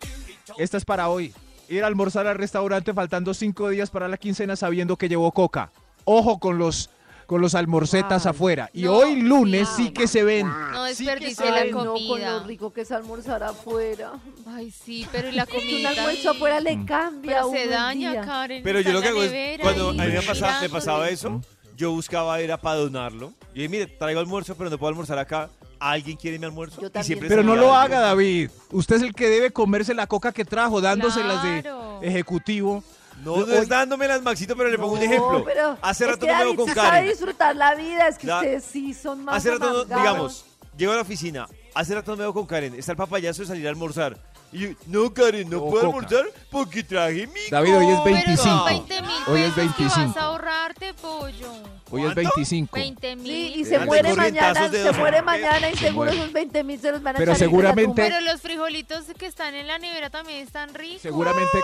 Esta 0.58 0.76
es 0.76 0.84
para 0.84 1.08
hoy. 1.08 1.32
Ir 1.68 1.84
a 1.84 1.86
almorzar 1.86 2.26
al 2.26 2.36
restaurante 2.38 2.94
faltando 2.94 3.34
cinco 3.34 3.68
días 3.68 3.90
para 3.90 4.08
la 4.08 4.16
quincena 4.16 4.56
sabiendo 4.56 4.96
que 4.96 5.08
llevó 5.08 5.30
coca. 5.32 5.70
Ojo 6.04 6.38
con 6.38 6.58
los 6.58 6.90
con 7.26 7.42
los 7.42 7.54
almorcetas 7.54 8.24
Ay, 8.24 8.30
afuera. 8.30 8.70
Y 8.72 8.84
no, 8.84 8.94
hoy 8.94 9.20
lunes 9.20 9.68
sí. 9.76 9.88
sí 9.88 9.90
que 9.90 10.08
se 10.08 10.24
ven. 10.24 10.46
No 10.48 10.86
Sí 10.86 11.04
que 11.04 11.10
desperdicie 11.10 11.34
se 11.44 11.50
la 11.50 11.56
ven. 11.64 11.72
no, 11.72 11.84
con 11.84 11.86
comida. 12.08 12.38
lo 12.38 12.44
rico 12.44 12.72
que 12.72 12.80
es 12.80 12.90
almorzar 12.90 13.42
afuera. 13.42 14.12
Ay, 14.46 14.70
sí, 14.70 15.06
pero 15.12 15.28
y 15.28 15.32
la 15.32 15.42
Un 15.44 15.50
comida. 15.50 15.90
almuerzo 15.90 16.30
afuera 16.30 16.58
le 16.60 16.74
Mm. 16.78 16.86
cambia 16.86 17.36
Pero 17.42 17.50
se 17.50 17.66
daña, 17.68 18.12
día. 18.12 18.20
Karen. 18.22 18.62
Pero 18.62 18.80
yo 18.80 18.92
lo 18.94 19.02
que 19.02 19.08
hago 19.08 19.22
es, 19.22 19.60
cuando 19.60 19.90
a 19.90 19.92
mí 19.92 20.06
me 20.10 20.22
pasaba, 20.22 20.58
me 20.62 20.70
pasaba 20.70 21.08
eso, 21.10 21.42
yo 21.78 21.92
buscaba 21.92 22.38
era 22.40 22.58
para 22.58 22.76
donarlo. 22.76 23.28
Yo 23.54 23.54
dije, 23.54 23.68
mire, 23.68 23.86
traigo 23.86 24.20
almuerzo, 24.20 24.54
pero 24.56 24.68
no 24.68 24.76
puedo 24.78 24.88
almorzar 24.90 25.18
acá. 25.18 25.48
¿Alguien 25.80 26.16
quiere 26.16 26.38
mi 26.40 26.44
almuerzo? 26.44 26.80
Yo 26.80 26.88
Y 26.88 26.90
también. 26.90 27.04
siempre 27.06 27.28
Pero 27.28 27.42
no 27.44 27.54
lo 27.54 27.66
algo. 27.72 27.74
haga, 27.76 28.00
David. 28.00 28.50
Usted 28.72 28.96
es 28.96 29.02
el 29.02 29.14
que 29.14 29.28
debe 29.30 29.52
comerse 29.52 29.94
la 29.94 30.08
coca 30.08 30.32
que 30.32 30.44
trajo, 30.44 30.80
dándoselas 30.80 31.40
Claro. 31.62 32.00
de 32.00 32.08
ejecutivo. 32.08 32.82
No, 33.24 33.46
no 33.46 33.52
es 33.52 33.68
dándome 33.68 34.06
las 34.08 34.22
Maxito, 34.22 34.56
pero 34.56 34.68
le 34.70 34.76
pongo 34.78 34.94
un 34.94 35.02
ejemplo. 35.02 35.44
pero 35.44 35.78
Hace 35.80 36.04
es 36.04 36.10
rato 36.10 36.26
que 36.26 36.32
no 36.32 36.38
me 36.38 36.44
veo 36.44 36.56
con 36.56 36.66
sí 36.68 36.74
sabe 36.74 36.88
Karen. 36.90 37.08
disfrutar 37.08 37.56
la 37.56 37.74
vida, 37.76 38.08
es 38.08 38.18
que 38.18 38.26
Ya. 38.26 38.36
ustedes 38.36 38.64
sí 38.64 38.92
son 38.94 39.24
más 39.24 39.36
Hace 39.36 39.50
rato, 39.52 39.72
no- 39.72 39.84
digamos, 39.84 40.46
llego 40.76 40.92
a 40.92 40.96
la 40.96 41.02
oficina, 41.02 41.48
hace 41.74 41.94
rato 41.94 42.10
no 42.12 42.16
me 42.16 42.22
veo 42.24 42.34
con 42.34 42.46
Karen, 42.46 42.74
está 42.74 42.92
el 42.92 42.98
papayazo 42.98 43.42
de 43.42 43.48
salir 43.48 43.66
a 43.66 43.70
almorzar. 43.70 44.16
Y 44.50 44.58
yo, 44.60 44.68
no, 44.86 45.12
Karen, 45.12 45.50
no 45.50 45.58
O 45.58 45.70
puedo 45.70 45.92
coca. 45.92 45.96
almorzar 46.16 46.24
porque 46.50 46.82
traje 46.82 47.26
mi 47.26 47.40
David, 47.50 47.76
hoy 47.76 47.86
es 47.86 47.96
coca". 47.98 48.04
25. 48.10 48.24
Pero 48.26 48.36
son 48.56 48.64
20 48.66 49.02
mil 49.02 49.10
Hoy 49.28 49.40
es 49.42 49.52
pesos 49.52 49.54
que 49.76 49.82
25. 49.82 50.06
vas 50.08 50.16
a 50.16 50.20
ahorrarte, 50.22 50.94
pollo. 50.94 51.52
Hoy 51.90 52.00
es 52.02 52.04
¿Cuánto? 52.14 52.14
25. 52.14 52.76
20 52.76 53.10
Sí, 53.10 53.16
mil. 53.16 53.60
y 53.60 53.64
se 53.64 53.78
muere 53.80 54.10
corrientazos 54.10 54.54
mañana, 54.54 54.68
de 54.70 54.78
se 54.78 54.84
dos. 54.88 54.98
muere 54.98 55.22
mañana 55.22 55.70
y 55.70 55.74
Se 55.74 55.78
seguro 55.86 56.04
muere. 56.10 56.18
esos 56.20 56.32
20 56.32 56.64
mil 56.64 56.80
se 56.80 56.92
los 56.92 57.02
van 57.02 57.16
a 57.16 57.18
Pero 57.18 57.32
la 57.32 57.38
seguramente- 57.38 57.84
tumba. 57.84 58.02
Pero 58.04 58.20
los 58.20 58.40
frijolitos 58.40 59.04
que 59.18 59.26
están 59.26 59.54
en 59.54 59.66
la 59.66 59.78
nevera 59.78 60.08
también 60.10 60.38
están 60.40 60.72
ricos. 60.74 61.02
Seguramente 61.02 61.58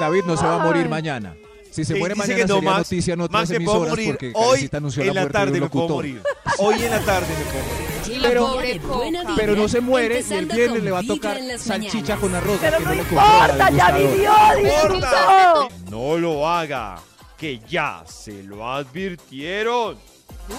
David 0.00 0.24
no 0.26 0.36
se 0.36 0.44
va 0.44 0.56
a 0.56 0.58
morir 0.58 0.82
Ay. 0.84 0.88
mañana. 0.88 1.34
Si 1.70 1.84
se 1.84 1.94
muere 1.94 2.14
mañana 2.14 2.36
que 2.36 2.46
no, 2.46 2.54
sería 2.56 2.70
Max. 2.70 2.78
noticia 2.90 3.14
en 3.14 3.20
otras 3.20 3.40
Max, 3.42 3.50
me 3.50 3.60
puedo 3.64 3.76
emisoras 3.84 3.90
morir 3.90 4.06
porque 4.08 4.32
hoy 4.34 4.44
Karencita 4.44 4.76
anunció 4.78 5.02
la 5.04 5.08
en 5.08 5.14
la 5.14 5.20
muerte 5.22 5.38
de 5.38 5.44
tarde 5.44 5.60
me 5.60 5.68
puedo 5.68 5.82
locutor. 5.88 5.96
morir. 5.96 6.22
Hoy 6.58 6.74
en 6.84 6.90
la 6.90 7.00
tarde 7.00 7.26
me 7.28 7.44
puedo 7.52 7.64
morir. 7.64 7.85
Pero- 8.28 8.46
pobre 8.46 8.78
coca. 8.80 9.46
no 9.56 9.68
se 9.68 9.80
muere 9.80 10.24
y 10.28 10.32
el 10.32 10.46
viernes 10.46 10.82
le 10.82 10.90
va 10.90 11.00
a 11.00 11.02
tocar 11.02 11.38
salchicha 11.58 12.16
con 12.16 12.34
arroz. 12.34 12.58
Pero 12.60 12.78
que 12.78 12.84
no 12.84 12.90
la 12.94 12.96
importa, 13.02 13.70
ya 13.70 13.90
vivió, 13.92 14.32
disfrutó. 14.62 15.68
No 15.90 16.18
lo 16.18 16.48
haga, 16.48 17.00
que 17.36 17.60
ya 17.68 18.04
se 18.06 18.42
lo 18.42 18.68
advirtieron. 18.68 19.98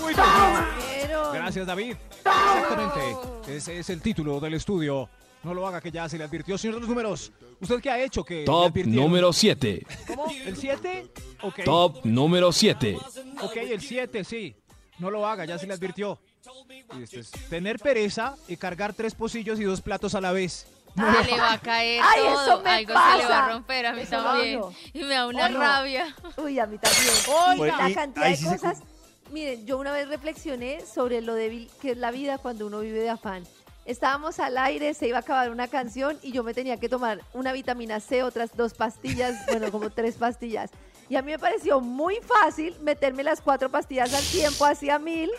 Uy, 0.03 0.13
Gracias, 1.33 1.65
David. 1.65 1.95
Exactamente. 2.17 3.55
Ese 3.55 3.79
es 3.79 3.89
el 3.89 4.01
título 4.01 4.39
del 4.39 4.55
estudio. 4.55 5.09
No 5.43 5.53
lo 5.53 5.65
haga 5.65 5.79
que 5.79 5.91
ya 5.91 6.09
se 6.09 6.17
le 6.17 6.23
advirtió. 6.25 6.57
Señor 6.57 6.75
de 6.75 6.81
los 6.81 6.89
números, 6.89 7.31
¿usted 7.61 7.79
qué 7.79 7.89
ha 7.89 8.03
hecho 8.03 8.23
que 8.23 8.43
Top 8.43 8.75
número 8.85 9.31
7. 9.31 9.85
¿Cómo? 10.07 10.25
¿El 10.45 10.57
7? 10.57 11.07
Ok. 11.41 11.59
Top 11.63 12.05
número 12.05 12.51
7. 12.51 12.97
Ok, 13.41 13.57
el 13.57 13.81
7, 13.81 14.23
sí. 14.23 14.55
No 14.99 15.11
lo 15.11 15.25
haga, 15.25 15.45
ya 15.45 15.57
se 15.57 15.67
le 15.67 15.73
advirtió. 15.73 16.19
Y 16.97 17.03
este 17.03 17.19
es 17.19 17.31
tener 17.49 17.79
pereza 17.79 18.35
y 18.47 18.57
cargar 18.57 18.93
tres 18.93 19.13
pocillos 19.15 19.59
y 19.59 19.63
dos 19.63 19.81
platos 19.81 20.15
a 20.15 20.21
la 20.21 20.31
vez. 20.31 20.65
Se 20.95 21.31
le 21.31 21.37
va 21.37 21.53
a 21.53 21.59
caer 21.61 22.01
Ay, 22.03 22.21
todo. 22.23 22.43
eso 22.43 22.61
me 22.63 22.69
Algo 22.69 22.93
se 22.93 23.17
le 23.17 23.23
va 23.23 23.29
pasa. 23.29 23.45
a 23.45 23.49
romper 23.53 23.85
a 23.85 23.93
mí 23.93 24.01
Eso 24.01 24.23
también. 24.23 24.59
no. 24.59 24.73
Y 24.93 24.99
me 25.03 25.13
da 25.13 25.27
una 25.27 25.45
Oh, 25.45 25.49
no. 25.49 25.59
rabia. 25.59 26.15
Uy, 26.37 26.59
a 26.59 26.65
mí 26.65 26.77
también. 26.79 27.67
La 27.77 27.89
y 27.89 27.93
cantidad 27.93 28.29
de 28.29 28.37
cosas. 28.57 28.79
Miren, 29.31 29.65
yo 29.67 29.77
una 29.77 29.91
vez 29.91 30.07
reflexioné 30.07 30.83
sobre 30.85 31.21
lo 31.21 31.35
débil 31.35 31.69
que 31.81 31.91
es 31.91 31.97
la 31.97 32.11
vida 32.11 32.37
cuando 32.37 32.65
uno 32.65 32.79
vive 32.79 32.99
de 32.99 33.09
afán. 33.09 33.43
Estábamos 33.87 34.39
al 34.39 34.57
aire, 34.57 34.93
se 34.93 35.07
iba 35.07 35.17
a 35.17 35.21
acabar 35.21 35.49
una 35.49 35.67
canción 35.67 36.19
y 36.21 36.31
yo 36.33 36.43
me 36.43 36.53
tenía 36.53 36.77
que 36.77 36.89
tomar 36.89 37.21
una 37.33 37.53
vitamina 37.53 37.99
C, 38.01 38.21
otras 38.21 38.55
dos 38.55 38.73
pastillas, 38.73 39.45
bueno, 39.47 39.71
como 39.71 39.89
tres 39.89 40.15
pastillas. 40.15 40.69
Y 41.09 41.15
a 41.15 41.21
mí 41.21 41.31
me 41.31 41.39
pareció 41.39 41.79
muy 41.79 42.17
fácil 42.17 42.75
meterme 42.81 43.23
las 43.23 43.39
cuatro 43.39 43.69
pastillas 43.69 44.13
al 44.13 44.23
tiempo, 44.25 44.65
hacía 44.65 44.99
mil. 44.99 45.31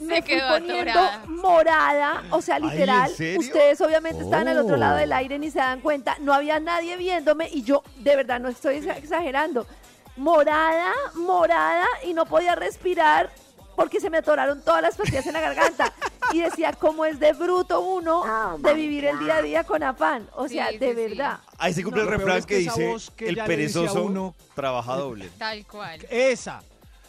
Me 0.00 0.22
fui 0.22 0.40
poniendo 0.48 0.90
atorada. 0.98 1.24
morada, 1.26 2.24
o 2.30 2.40
sea, 2.40 2.54
Ay, 2.56 2.62
¿en 2.62 2.70
literal. 2.70 3.10
Ustedes 3.36 3.78
obviamente 3.82 4.24
estaban 4.24 4.48
al 4.48 4.56
otro 4.58 4.76
Oh. 4.76 4.78
lado 4.78 4.96
del 4.96 5.12
aire 5.12 5.38
ni 5.38 5.50
se 5.50 5.58
dan 5.58 5.82
cuenta. 5.82 6.16
No 6.20 6.32
había 6.32 6.58
nadie 6.60 6.96
viéndome 6.96 7.46
y 7.52 7.62
yo, 7.62 7.82
de 7.98 8.16
verdad, 8.16 8.40
no 8.40 8.48
estoy 8.48 8.76
exa- 8.76 8.96
exagerando. 8.96 9.66
Morada, 10.16 10.94
morada 11.14 11.84
y 12.02 12.14
no 12.14 12.24
podía 12.24 12.54
respirar 12.54 13.28
porque 13.76 14.00
se 14.00 14.10
me 14.10 14.18
atoraron 14.18 14.62
todas 14.62 14.82
las 14.82 14.96
pastillas 14.96 15.26
en 15.26 15.34
la 15.34 15.40
garganta. 15.40 15.92
Y 16.32 16.40
decía, 16.40 16.72
cómo 16.72 17.04
es 17.04 17.20
de 17.20 17.32
bruto 17.34 17.80
uno 17.80 18.56
de 18.58 18.74
vivir 18.74 19.04
el 19.04 19.18
día 19.20 19.36
a 19.36 19.42
día 19.42 19.62
con 19.64 19.82
afán. 19.84 20.28
O 20.34 20.48
sea, 20.48 20.70
Sí, 20.70 20.78
de 20.78 20.88
sí, 20.88 20.94
sí. 20.94 21.08
verdad. 21.16 21.38
Ahí 21.58 21.72
se 21.72 21.84
cumple 21.84 22.02
No, 22.02 22.08
el 22.10 22.18
refrán 22.18 22.38
es 22.38 22.46
que, 22.46 22.56
dice, 22.56 22.96
que 23.14 23.28
el 23.28 23.36
perezoso 23.44 24.02
uno- 24.02 24.34
trabaja 24.54 24.96
doble. 24.96 25.30
Tal 25.38 25.64
cual. 25.66 26.04
Esa. 26.10 26.62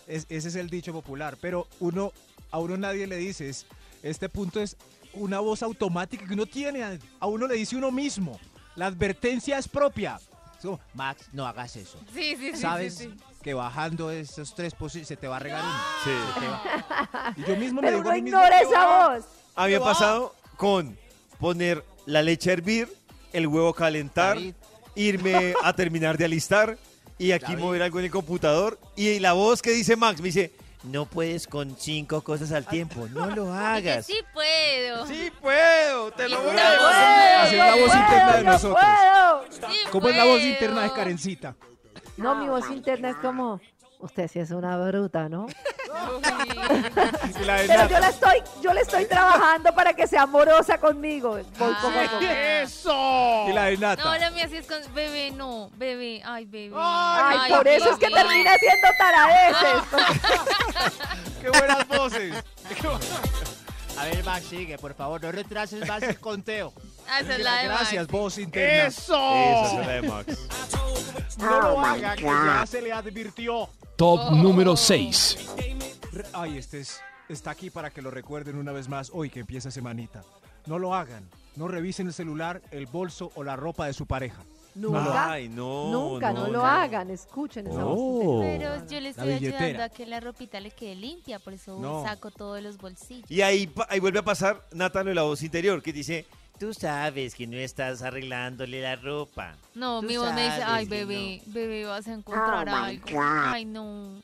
Es- 0.05 0.27
ese 0.29 0.49
es 0.49 0.55
el 0.55 0.69
dicho 0.69 0.93
popular. 0.93 1.37
Pero 1.41 1.67
uno, 1.79 2.11
a 2.51 2.59
uno 2.59 2.77
nadie 2.77 3.07
le 3.07 3.15
dice, 3.17 3.49
es- 3.49 3.65
este 4.03 4.29
punto 4.29 4.61
es 4.61 4.77
una 5.13 5.39
voz 5.39 5.63
automática 5.63 6.25
que 6.27 6.33
uno 6.33 6.45
tiene. 6.45 6.83
A, 6.83 6.97
a 7.19 7.25
uno 7.27 7.47
le 7.47 7.55
dice 7.55 7.75
uno 7.75 7.89
mismo. 7.91 8.39
La 8.75 8.85
advertencia 8.85 9.57
es 9.57 9.67
propia. 9.67 10.19
Es 10.57 10.61
como, 10.61 10.79
Max, 10.93 11.27
no 11.33 11.45
hagas 11.47 11.75
eso. 11.75 11.99
Sí, 12.13 12.35
sí, 12.37 12.51
sí. 12.53 12.57
Sabes 12.61 12.95
sí, 12.95 13.05
sí. 13.05 13.36
Que 13.47 13.53
bajando 13.53 14.11
esos 14.11 14.53
tres 14.53 14.73
posibles 14.73 15.07
se 15.07 15.15
te 15.15 15.25
va 15.25 15.37
a 15.37 15.39
regar 15.39 15.63
uno. 15.63 15.73
Sí. 16.03 16.11
Se 16.33 16.39
te 16.41 16.47
va. 16.49 17.33
Y 17.37 17.43
yo 17.45 17.55
mismo 17.55 17.81
me 17.81 17.87
Pero 17.87 17.97
digo 17.99 18.09
a 18.09 18.11
uno 18.11 18.15
mí 18.15 18.21
mismo 18.23 18.39
ignora 18.39 18.59
esa 18.59 18.85
voz. 19.15 19.25
A 19.55 19.63
mí 19.63 19.69
me 19.69 19.75
ha 19.77 19.79
va? 19.79 19.85
pasado 19.85 20.35
con 20.57 20.97
poner 21.39 21.81
la 22.05 22.21
leche 22.23 22.49
a 22.49 22.53
hervir, 22.53 22.93
el 23.31 23.47
huevo 23.47 23.69
a 23.69 23.75
calentar, 23.75 24.35
David. 24.35 24.53
irme 24.95 25.53
a 25.63 25.71
terminar 25.71 26.17
de 26.17 26.25
alistar 26.25 26.77
y 27.17 27.31
aquí 27.31 27.53
David. 27.53 27.63
mover 27.63 27.83
algo 27.83 27.99
en 27.99 28.05
el 28.05 28.11
computador. 28.11 28.77
Y 28.97 29.17
la 29.19 29.31
voz 29.31 29.61
que 29.61 29.69
dice 29.71 29.95
Max 29.95 30.19
me 30.19 30.25
dice, 30.25 30.51
no 30.83 31.05
puedes 31.05 31.47
con 31.47 31.77
cinco 31.79 32.21
cosas 32.25 32.51
al 32.51 32.65
tiempo, 32.65 33.07
no 33.13 33.27
lo 33.27 33.53
hagas. 33.53 34.07
sí 34.07 34.17
puedo. 34.33 35.07
Sí 35.07 35.31
puedo, 35.39 36.11
te 36.11 36.27
lo 36.27 36.41
voy 36.41 36.51
No 36.53 36.59
a 36.59 36.69
decir. 36.69 36.81
Así 37.39 37.55
es 37.55 37.59
la 37.59 37.75
voz 37.77 37.95
interna 37.95 38.33
de 38.35 38.43
nosotros. 38.43 38.83
¿Cómo 39.89 40.09
es 40.09 40.17
la 40.17 40.25
voz 40.25 40.41
interna 40.41 40.81
de 40.81 40.91
Karencita? 40.91 41.55
No, 42.17 42.35
mi 42.35 42.47
voz 42.49 42.69
interna 42.71 43.09
es 43.09 43.15
como, 43.17 43.61
usted 43.99 44.27
sí 44.27 44.39
es 44.39 44.51
una 44.51 44.77
bruta, 44.77 45.29
¿no? 45.29 45.47
Pero 47.67 47.87
yo 47.89 47.99
la 47.99 48.09
estoy, 48.09 48.43
yo 48.61 48.73
le 48.73 48.81
estoy 48.81 49.05
trabajando 49.05 49.73
para 49.73 49.93
que 49.93 50.07
sea 50.07 50.23
amorosa 50.23 50.77
conmigo. 50.79 51.31
Voy 51.31 51.43
poco 51.43 51.87
a 51.87 52.03
poco. 52.09 53.49
Y 53.49 53.53
la 53.53 53.65
de 53.65 53.77
Nata. 53.77 54.03
No, 54.03 54.17
la 54.17 54.31
mía 54.31 54.47
sí 54.49 54.57
es 54.57 54.67
con 54.67 54.81
bebé, 54.93 55.31
no, 55.31 55.69
bebé, 55.75 56.21
ay, 56.25 56.45
bebé. 56.45 56.75
Ay, 56.77 57.51
por 57.51 57.67
eso 57.67 57.91
es 57.91 57.97
que 57.97 58.07
bebé. 58.07 58.21
termina 58.21 58.51
siendo 58.57 58.87
taradeces. 58.97 59.83
¡Qué 61.41 61.49
buenas 61.49 61.87
voces! 61.87 62.43
A 63.99 64.05
ver, 64.05 64.23
Max, 64.23 64.45
sigue, 64.49 64.77
por 64.77 64.93
favor, 64.93 65.21
no 65.21 65.31
retrases 65.31 65.87
más 65.87 66.03
el 66.03 66.19
conteo. 66.19 66.73
Esa 67.19 67.35
es 67.35 67.39
la 67.43 67.57
de 67.59 67.65
Gracias, 67.67 68.07
voz 68.07 68.37
interna. 68.37 68.87
¡Eso! 68.87 69.35
Esa 69.35 69.81
es 69.81 69.87
la 69.87 69.93
de 69.93 70.01
Max. 70.03 70.47
No 71.39 71.61
lo 71.61 71.79
haga, 71.81 72.15
que 72.15 72.23
ya 72.23 72.65
se 72.67 72.81
le 72.81 72.91
advirtió. 72.91 73.69
Top 73.95 74.31
número 74.31 74.75
6. 74.75 75.37
Re- 76.11 76.25
Ay, 76.33 76.57
este 76.57 76.79
es, 76.81 77.01
está 77.29 77.51
aquí 77.51 77.69
para 77.69 77.89
que 77.89 78.01
lo 78.01 78.11
recuerden 78.11 78.57
una 78.57 78.71
vez 78.71 78.87
más 78.87 79.09
hoy 79.13 79.29
que 79.29 79.39
empieza 79.39 79.71
semanita. 79.71 80.23
No 80.65 80.77
lo 80.79 80.93
hagan. 80.93 81.27
No 81.55 81.67
revisen 81.67 82.07
el 82.07 82.13
celular, 82.13 82.61
el 82.71 82.85
bolso 82.85 83.31
o 83.35 83.43
la 83.43 83.55
ropa 83.55 83.87
de 83.87 83.93
su 83.93 84.05
pareja. 84.05 84.43
Nunca, 84.77 85.31
Ay, 85.31 85.49
no. 85.49 85.91
nunca, 85.91 86.31
no, 86.31 86.47
lo 86.47 86.59
no. 86.59 86.65
hagan. 86.65 87.09
Escuchen 87.09 87.65
esa 87.65 87.83
voz. 87.83 88.45
Pero 88.45 88.87
yo 88.87 88.99
le 89.01 89.09
estoy 89.09 89.31
ayudando 89.33 89.81
a 89.83 89.89
que 89.89 90.05
la 90.05 90.19
ropita 90.19 90.59
le 90.59 90.69
quede 90.71 90.95
limpia, 90.95 91.39
por 91.39 91.53
eso 91.53 91.79
No. 91.79 92.03
saco 92.03 92.29
todos 92.29 92.61
los 92.61 92.77
bolsillos. 92.77 93.29
Y 93.29 93.41
ahí, 93.41 93.65
pa- 93.67 93.87
ahí 93.89 93.99
vuelve 93.99 94.19
a 94.19 94.23
pasar 94.23 94.61
Natalia 94.71 95.15
la 95.15 95.23
voz 95.23 95.41
interior 95.41 95.81
que 95.81 95.91
dice, 95.91 96.25
tú 96.59 96.73
sabes 96.75 97.33
que 97.33 97.47
no 97.47 97.57
estás 97.57 98.03
arreglándole 98.03 98.81
la 98.81 98.95
ropa. 98.97 99.55
No, 99.73 100.01
Tú 100.01 100.07
mi 100.07 100.17
voz 100.17 100.31
me 100.35 100.43
dice, 100.43 100.57
sabes 100.59 100.67
ay, 100.67 100.85
que 100.87 100.89
bebé, 101.05 101.41
bebé, 101.47 101.85
vas 101.85 102.07
a 102.07 102.13
encontrar 102.13 102.69
algo. 102.69 103.19
Ay, 103.19 103.65
no. 103.65 104.21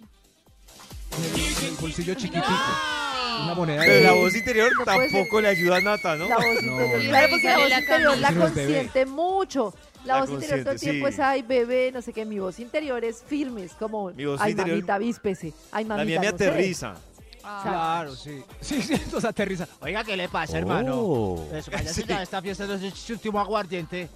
El 1.64 1.76
bolsillo 1.80 2.14
chiquitico. 2.16 2.48
Una 3.44 3.56
moneda 3.56 3.82
Pero 3.82 3.94
de 3.96 4.02
la 4.04 4.12
voz 4.14 4.36
interior 4.36 4.72
No 4.78 4.84
puede 4.86 5.10
tampoco 5.12 5.42
le 5.42 5.48
ayuda 5.50 5.78
a 5.78 5.82
Nata, 5.82 6.16
¿no? 6.16 6.28
La 6.28 6.36
voz 6.36 6.46
No, 6.46 6.52
interior. 6.72 7.04
no. 7.04 7.10
Claro, 7.10 7.28
porque 7.32 7.48
la 7.48 7.58
voz 7.58 7.70
la 7.70 7.80
interior 7.80 8.18
la 8.18 8.28
camisa. 8.28 8.30
Ese 8.30 8.40
no 8.40 8.46
es 8.48 8.54
bebé. 8.56 8.74
consiente 8.74 9.06
mucho. 9.08 9.74
La, 10.06 10.16
La 10.16 10.20
voz 10.22 10.30
interior 10.32 10.60
todo 10.64 10.74
el 10.74 10.80
tiempo 10.80 11.08
sí. 11.08 11.14
es, 11.14 11.20
ay, 11.20 11.42
bebé, 11.44 11.92
no 11.94 12.02
sé 12.02 12.12
qué. 12.14 12.26
Mi 12.26 12.40
voz 12.40 12.60
interior 12.60 13.04
es 13.06 13.24
firme, 13.26 13.64
es 13.64 13.74
como, 13.74 14.12
Mi 14.12 14.26
voz 14.26 14.40
ay, 14.42 14.52
interior- 14.52 14.76
mamita, 14.78 14.98
víspese. 14.98 15.54
Ay, 15.72 15.86
mamita, 15.86 15.98
La 15.98 16.06
mía 16.06 16.20
me 16.20 16.32
no 16.32 16.38
sé. 16.38 16.48
aterriza. 16.48 16.96
Ah. 17.46 17.60
Claro, 17.64 18.16
sí. 18.16 18.42
Sí, 18.62 18.82
sí, 18.82 18.94
entonces 18.94 19.26
aterriza. 19.30 19.68
Oiga, 19.82 20.04
¿qué 20.04 20.16
le 20.16 20.30
pasa, 20.30 20.58
hermano? 20.58 20.96
Oh. 20.96 21.48
Eso, 21.54 21.72
váyase 21.72 21.94
Sí. 22.02 22.08
ya, 22.08 22.24
esta 22.24 22.42
fiesta 22.42 22.66
no 22.66 22.74
es 22.76 22.94
su 22.94 23.14
último 23.14 23.40
aguardiente. 23.40 24.10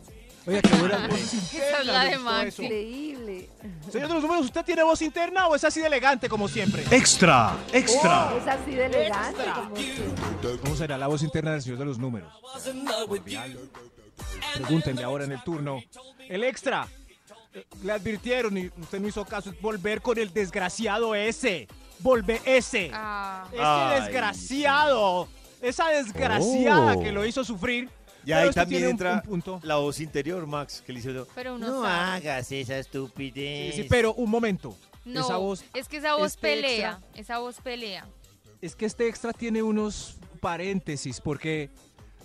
Oiga, 0.45 0.61
qué 0.61 0.69
la 1.83 2.03
de 2.05 2.09
gustó 2.15 2.23
Maxi. 2.23 2.47
eso. 2.47 2.63
Increíble. 2.63 3.49
Señor 3.91 4.07
de 4.07 4.13
los 4.13 4.23
números, 4.23 4.45
¿usted 4.45 4.63
tiene 4.63 4.81
voz 4.83 5.01
interna 5.01 5.47
o 5.47 5.55
es 5.55 5.63
así 5.65 5.81
de 5.81 5.87
elegante 5.87 6.29
como 6.29 6.47
siempre? 6.47 6.83
Extra, 6.89 7.53
extra. 7.73 8.31
Oh, 8.33 8.37
es 8.37 8.47
así 8.47 8.71
de 8.71 8.85
elegante. 8.85 9.43
Como 9.53 10.57
¿Cómo 10.61 10.75
será 10.77 10.97
la 10.97 11.07
voz 11.07 11.21
interna 11.21 11.51
del 11.51 11.61
señor 11.61 11.79
de 11.79 11.85
los 11.85 11.97
números? 11.97 12.31
Cordial. 13.07 13.57
Pregúntenle 14.55 15.03
ahora 15.03 15.25
en 15.25 15.31
el 15.33 15.43
turno. 15.43 15.81
El 16.29 16.43
extra. 16.43 16.87
Le 17.83 17.91
advirtieron 17.91 18.57
y 18.57 18.67
usted 18.77 18.99
no 18.99 19.07
hizo 19.07 19.25
caso. 19.25 19.49
Es 19.49 19.61
volver 19.61 20.01
con 20.01 20.17
el 20.17 20.31
desgraciado 20.33 21.15
ese. 21.15 21.67
volver 21.99 22.39
ese. 22.45 22.91
Ah. 22.93 23.47
Ese 23.51 23.61
Ay, 23.63 24.01
desgraciado. 24.01 25.27
Esa 25.61 25.89
desgraciada 25.89 26.93
Oh. 26.95 27.01
que 27.01 27.11
lo 27.11 27.25
hizo 27.25 27.43
sufrir. 27.43 27.89
Y 28.23 28.33
ahí 28.33 28.49
usted 28.49 28.61
también 28.61 28.83
un- 28.83 28.89
entra 28.91 29.13
un 29.15 29.21
punto. 29.21 29.59
la 29.63 29.77
voz 29.77 29.99
interior, 29.99 30.45
Max, 30.45 30.83
que 30.85 30.93
le 30.93 30.99
hizo. 30.99 31.27
Pero 31.33 31.55
uno 31.55 31.67
No 31.67 31.81
sabe. 31.81 32.27
hagas 32.27 32.51
esa 32.51 32.77
estupidez. 32.77 33.73
Sí, 33.75 33.81
sí, 33.83 33.87
pero 33.89 34.13
un 34.13 34.29
momento. 34.29 34.77
No, 35.05 35.21
Esa 35.21 35.37
voz, 35.37 35.63
es 35.73 35.87
que 35.87 35.97
esa 35.97 36.15
voz 36.15 36.27
este 36.35 36.41
pelea. 36.41 36.99
Esa 37.15 37.39
voz 37.39 37.55
pelea. 37.61 38.05
es 38.61 38.75
que 38.75 38.85
este 38.85 39.07
extra 39.07 39.31
tiene 39.33 39.63
unos 39.63 40.17
paréntesis, 40.41 41.19
porque, 41.21 41.69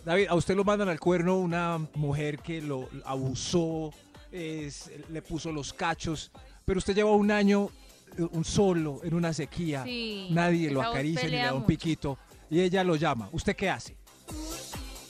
David, 0.04 0.26
a 0.28 0.34
usted 0.34 0.56
lo 0.56 0.64
mandan 0.64 0.88
al 0.88 0.98
cuerno 0.98 1.36
una 1.38 1.78
mujer 1.94 2.38
que 2.38 2.60
lo 2.60 2.88
abusó, 3.04 3.92
es- 4.32 4.90
le 5.10 5.22
puso 5.22 5.52
los 5.52 5.72
cachos, 5.72 6.32
pero 6.64 6.78
usted 6.78 6.94
lleva 6.94 7.12
un 7.12 7.30
año, 7.30 7.70
eh, 8.18 8.22
un 8.32 8.44
solo, 8.44 9.00
en 9.04 9.14
una 9.14 9.32
sequía, 9.32 9.84
Sí, 9.84 10.28
nadie 10.30 10.70
lo 10.70 10.82
acaricia 10.82 11.24
ni 11.24 11.30
le 11.30 11.38
da 11.38 11.52
un 11.52 11.60
mucho. 11.60 11.66
piquito, 11.68 12.18
y 12.50 12.60
ella 12.60 12.82
lo 12.82 12.96
llama. 12.96 13.28
¿Usted 13.32 13.54
qué 13.54 13.70
hace? 13.70 13.96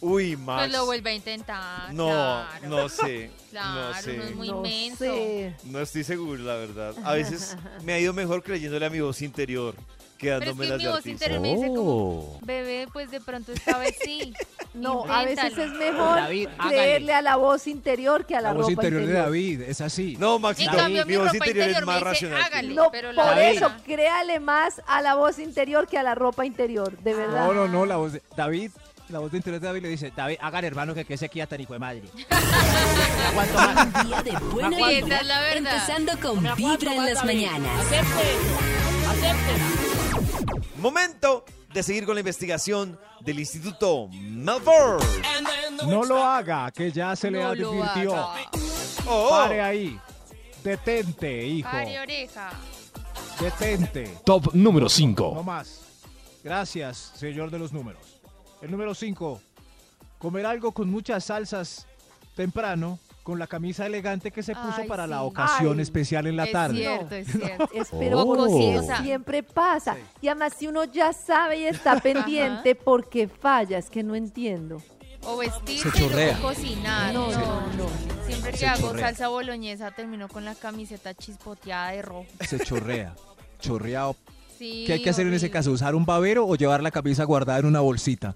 Uy, 0.00 0.36
Max. 0.36 0.62
Pues 0.64 0.72
lo 0.72 0.84
vuelve 0.86 1.10
a 1.10 1.14
intentar. 1.14 1.94
No, 1.94 2.06
claro. 2.08 2.68
no 2.68 2.88
sé. 2.88 3.30
Claro, 3.52 3.94
no 3.94 4.02
sé. 4.02 4.16
no 4.16 4.22
es 4.24 4.34
muy 4.34 4.48
no 4.48 4.56
inmenso. 4.58 5.04
sé. 5.04 5.54
No 5.64 5.78
estoy 5.80 6.02
seguro, 6.04 6.42
la 6.42 6.54
verdad. 6.56 6.94
A 7.04 7.12
veces 7.14 7.56
me 7.84 7.92
ha 7.92 8.00
ido 8.00 8.12
mejor 8.12 8.42
creyéndole 8.42 8.84
a 8.86 8.90
mi 8.90 8.98
voz 9.00 9.22
interior 9.22 9.74
que 10.22 10.28
Pero 10.38 10.52
es 10.52 10.56
que 10.70 10.76
mi 10.78 10.86
voz 10.86 11.06
interior 11.06 11.40
me 11.40 11.54
dice 11.56 11.66
como, 11.68 11.82
Oh. 11.82 12.38
bebé, 12.42 12.88
pues 12.92 13.10
de 13.10 13.20
pronto 13.20 13.52
esta 13.52 13.76
vez 13.78 13.94
sí. 14.02 14.32
No, 14.74 15.04
a 15.06 15.22
veces 15.24 15.58
es 15.58 15.70
mejor 15.72 16.16
David, 16.16 16.48
creerle 16.66 17.12
a 17.12 17.20
la 17.20 17.36
voz 17.36 17.66
interior 17.66 18.24
que 18.24 18.34
a 18.36 18.40
la, 18.40 18.48
La 18.48 18.54
voz 18.54 18.62
ropa 18.62 18.72
interior 18.72 19.00
de 19.02 19.06
interior. 19.08 19.24
David, 19.26 19.60
es 19.62 19.80
así. 19.82 20.16
No, 20.18 20.36
En 20.36 20.42
Maxito, 20.42 20.74
cambio, 20.74 21.04
mi 21.04 21.12
mi 21.12 21.16
voz 21.18 21.34
interior 21.34 21.56
es 21.68 21.76
interior 21.76 21.86
más 21.86 22.02
racional. 22.02 22.40
hágale. 22.42 22.74
No, 22.74 22.90
Pero 22.90 23.14
por 23.14 23.38
eso, 23.38 23.70
créale 23.84 24.40
más 24.40 24.80
a 24.86 25.02
la 25.02 25.14
voz 25.14 25.38
interior 25.38 25.86
que 25.86 25.98
a 25.98 26.02
la 26.02 26.14
ropa 26.14 26.46
interior, 26.46 26.96
de 26.98 27.12
verdad. 27.14 27.46
No, 27.48 27.52
no, 27.52 27.68
no, 27.68 27.84
la 27.84 27.96
voz 27.96 28.14
de 28.14 28.22
David, 28.34 28.70
la 29.10 29.18
voz 29.18 29.30
de 29.30 29.36
interior 29.36 29.60
de 29.60 29.66
David 29.66 29.82
le 29.82 29.88
dice, 29.90 30.10
David, 30.16 30.36
hagan 30.40 30.64
hermano 30.64 30.94
que 30.94 31.04
que 31.04 31.14
ese 31.14 31.26
aquí 31.26 31.44
tan 31.46 31.60
hijo 31.60 31.74
de 31.74 31.78
madre. 31.78 32.02
Más. 33.36 33.48
Un 33.94 34.08
día 34.08 34.22
de 34.22 34.30
buena 34.46 34.70
Sí, 34.70 34.74
vibra, 34.76 34.90
esa 35.16 35.20
es 35.20 35.26
la 35.26 35.40
verdad. 35.40 35.56
empezando 35.58 36.12
con 36.20 36.56
Vibra 36.56 36.94
en 36.94 37.04
las 37.06 37.24
mañanas. 37.26 37.86
Momento 40.82 41.44
de 41.72 41.80
seguir 41.80 42.04
con 42.04 42.14
la 42.14 42.20
investigación 42.20 42.98
del 43.20 43.38
Instituto 43.38 44.08
Melford. 44.08 45.00
No 45.86 46.02
lo 46.02 46.22
haga, 46.24 46.72
que 46.72 46.90
ya 46.90 47.14
se 47.14 47.30
le 47.30 47.38
No 47.40 47.54
lo 47.54 47.84
advirtió. 47.84 48.28
Oh, 49.06 49.30
Pare 49.30 49.60
ahí. 49.60 49.96
Detente, 50.64 51.46
hijo. 51.46 51.70
Pare 51.70 52.00
oreja. 52.00 52.50
Detente. 53.40 54.18
Top 54.24 54.52
número 54.54 54.86
No 54.86 54.90
5. 54.90 55.42
más. 55.44 55.82
Gracias, 56.42 57.12
señor 57.14 57.52
de 57.52 57.60
los 57.60 57.72
números. 57.72 58.20
El 58.60 58.72
número 58.72 58.92
5. 58.92 59.40
Comer 60.18 60.46
algo 60.46 60.72
con 60.72 60.90
muchas 60.90 61.26
salsas 61.26 61.86
temprano 62.34 62.98
con 63.22 63.38
la 63.38 63.46
camisa 63.46 63.86
elegante 63.86 64.30
que 64.30 64.42
se 64.42 64.54
puso 64.54 64.78
Ay, 64.82 64.88
para 64.88 65.06
la 65.06 65.22
ocasión 65.22 65.76
Ay, 65.78 65.82
especial 65.82 66.26
en 66.26 66.36
la 66.36 66.44
es 66.44 66.52
tarde. 66.52 66.76
cierto, 66.78 67.14
es 67.14 67.26
cierto. 67.32 67.68
Espero 67.74 68.20
Oh. 68.22 68.26
porque 68.36 68.70
eso 68.72 68.80
Cosita. 68.82 69.02
siempre 69.02 69.42
pasa. 69.42 69.96
Y 70.20 70.28
además, 70.28 70.54
si 70.58 70.66
uno 70.66 70.84
ya 70.84 71.12
sabe 71.12 71.58
y 71.60 71.64
está 71.66 72.00
pendiente, 72.00 72.74
porque 72.74 73.28
falla? 73.28 73.78
Es 73.78 73.88
que 73.90 74.02
no 74.02 74.14
entiendo. 74.14 74.82
O 75.24 75.36
vestirse 75.36 75.88
Se 75.90 75.96
y 75.98 76.00
chorrea. 76.02 76.32
luego 76.38 76.48
cocinar. 76.48 77.14
No, 77.14 77.30
No, 77.30 77.38
no, 77.38 77.60
no. 77.84 77.86
Siempre 78.26 78.50
que 78.52 78.58
Se 78.58 78.66
hago 78.66 78.88
chorrea. 78.88 79.06
salsa 79.06 79.28
boloñesa 79.28 79.90
termino 79.92 80.26
con 80.28 80.44
la 80.44 80.54
camiseta 80.56 81.14
chispoteada 81.14 81.90
de 81.92 82.02
rojo. 82.02 82.26
Se 82.40 82.58
chorrea. 82.58 83.14
Chorreado. 83.60 84.16
Sí, 84.58 84.84
¿Qué 84.86 84.94
hay 84.94 85.02
que 85.02 85.10
hacer 85.10 85.26
en 85.28 85.34
ese 85.34 85.50
caso? 85.50 85.70
¿Usar 85.70 85.94
un 85.94 86.04
babero 86.04 86.46
o 86.46 86.56
llevar 86.56 86.82
la 86.82 86.90
camisa 86.90 87.22
guardada 87.24 87.60
en 87.60 87.66
una 87.66 87.80
bolsita? 87.80 88.34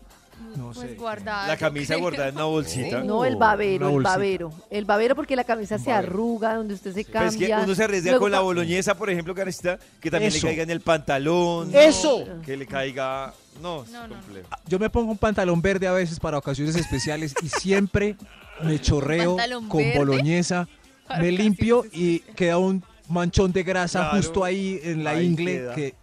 No 0.56 0.70
Pues 0.72 0.88
sé. 0.90 0.94
guardada. 0.96 1.48
la 1.48 1.56
camisa 1.56 1.96
guardada 1.96 2.28
en 2.28 2.34
una 2.36 2.44
bolsita. 2.44 3.02
No, 3.04 3.24
el 3.24 3.36
babero, 3.36 3.90
el 3.96 4.02
babero. 4.02 4.52
El 4.70 4.84
babero 4.86 5.14
porque 5.14 5.36
la 5.36 5.44
camisa 5.44 5.78
se 5.78 5.92
arruga, 5.92 6.54
donde 6.54 6.74
usted 6.74 6.94
se 6.94 7.04
Pero 7.04 7.24
es 7.26 7.32
cambia. 7.32 7.58
que 7.58 7.64
uno 7.64 7.74
se 7.74 7.84
arriesga 7.84 8.10
Luego 8.12 8.24
con 8.24 8.30
la 8.32 8.40
boloñesa, 8.40 8.94
por 8.96 9.10
ejemplo, 9.10 9.34
Karencita, 9.34 9.78
que 10.00 10.10
también 10.10 10.28
Eso. 10.32 10.46
le 10.46 10.50
caiga 10.52 10.62
en 10.62 10.70
el 10.70 10.80
pantalón. 10.80 11.70
¡Eso! 11.74 12.24
Que 12.44 12.56
le 12.56 12.66
caiga. 12.66 13.34
No, 13.62 13.82
es 13.84 13.90
No, 13.90 14.08
complejo. 14.08 14.48
Yo 14.66 14.78
me 14.78 14.88
pongo 14.90 15.10
un 15.12 15.18
pantalón 15.18 15.60
verde 15.62 15.86
a 15.88 15.92
veces 15.92 16.18
para 16.20 16.38
ocasiones 16.38 16.74
especiales 16.76 17.34
y 17.42 17.48
siempre 17.48 18.16
me 18.62 18.78
chorreo 18.80 19.36
¿Pantalón 19.36 19.68
con 19.68 19.78
verde? 19.82 19.98
boloñesa, 19.98 20.68
Para 21.08 21.22
me 21.22 21.32
limpio 21.32 21.84
y 21.92 22.20
queda 22.34 22.58
un 22.58 22.82
manchón 23.08 23.52
de 23.52 23.62
grasa 23.62 24.00
Claro. 24.00 24.16
justo 24.16 24.44
ahí 24.44 24.80
en 24.82 25.04
la 25.04 25.10
Ahí 25.10 25.26
ingle 25.26 25.52
queda. 25.52 25.74
que, 25.74 25.94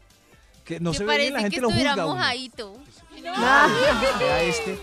que 0.63 0.79
no 0.79 0.91
que 0.91 0.97
se 0.99 1.03
ve 1.03 1.17
bien, 1.17 1.33
la 1.33 1.39
gente 1.41 1.55
que 1.55 1.61
lo 1.61 1.69
juzga. 1.71 1.95
mojadito. 1.97 2.73
Ah, 3.35 3.67
Vea 4.19 4.43
este. 4.43 4.79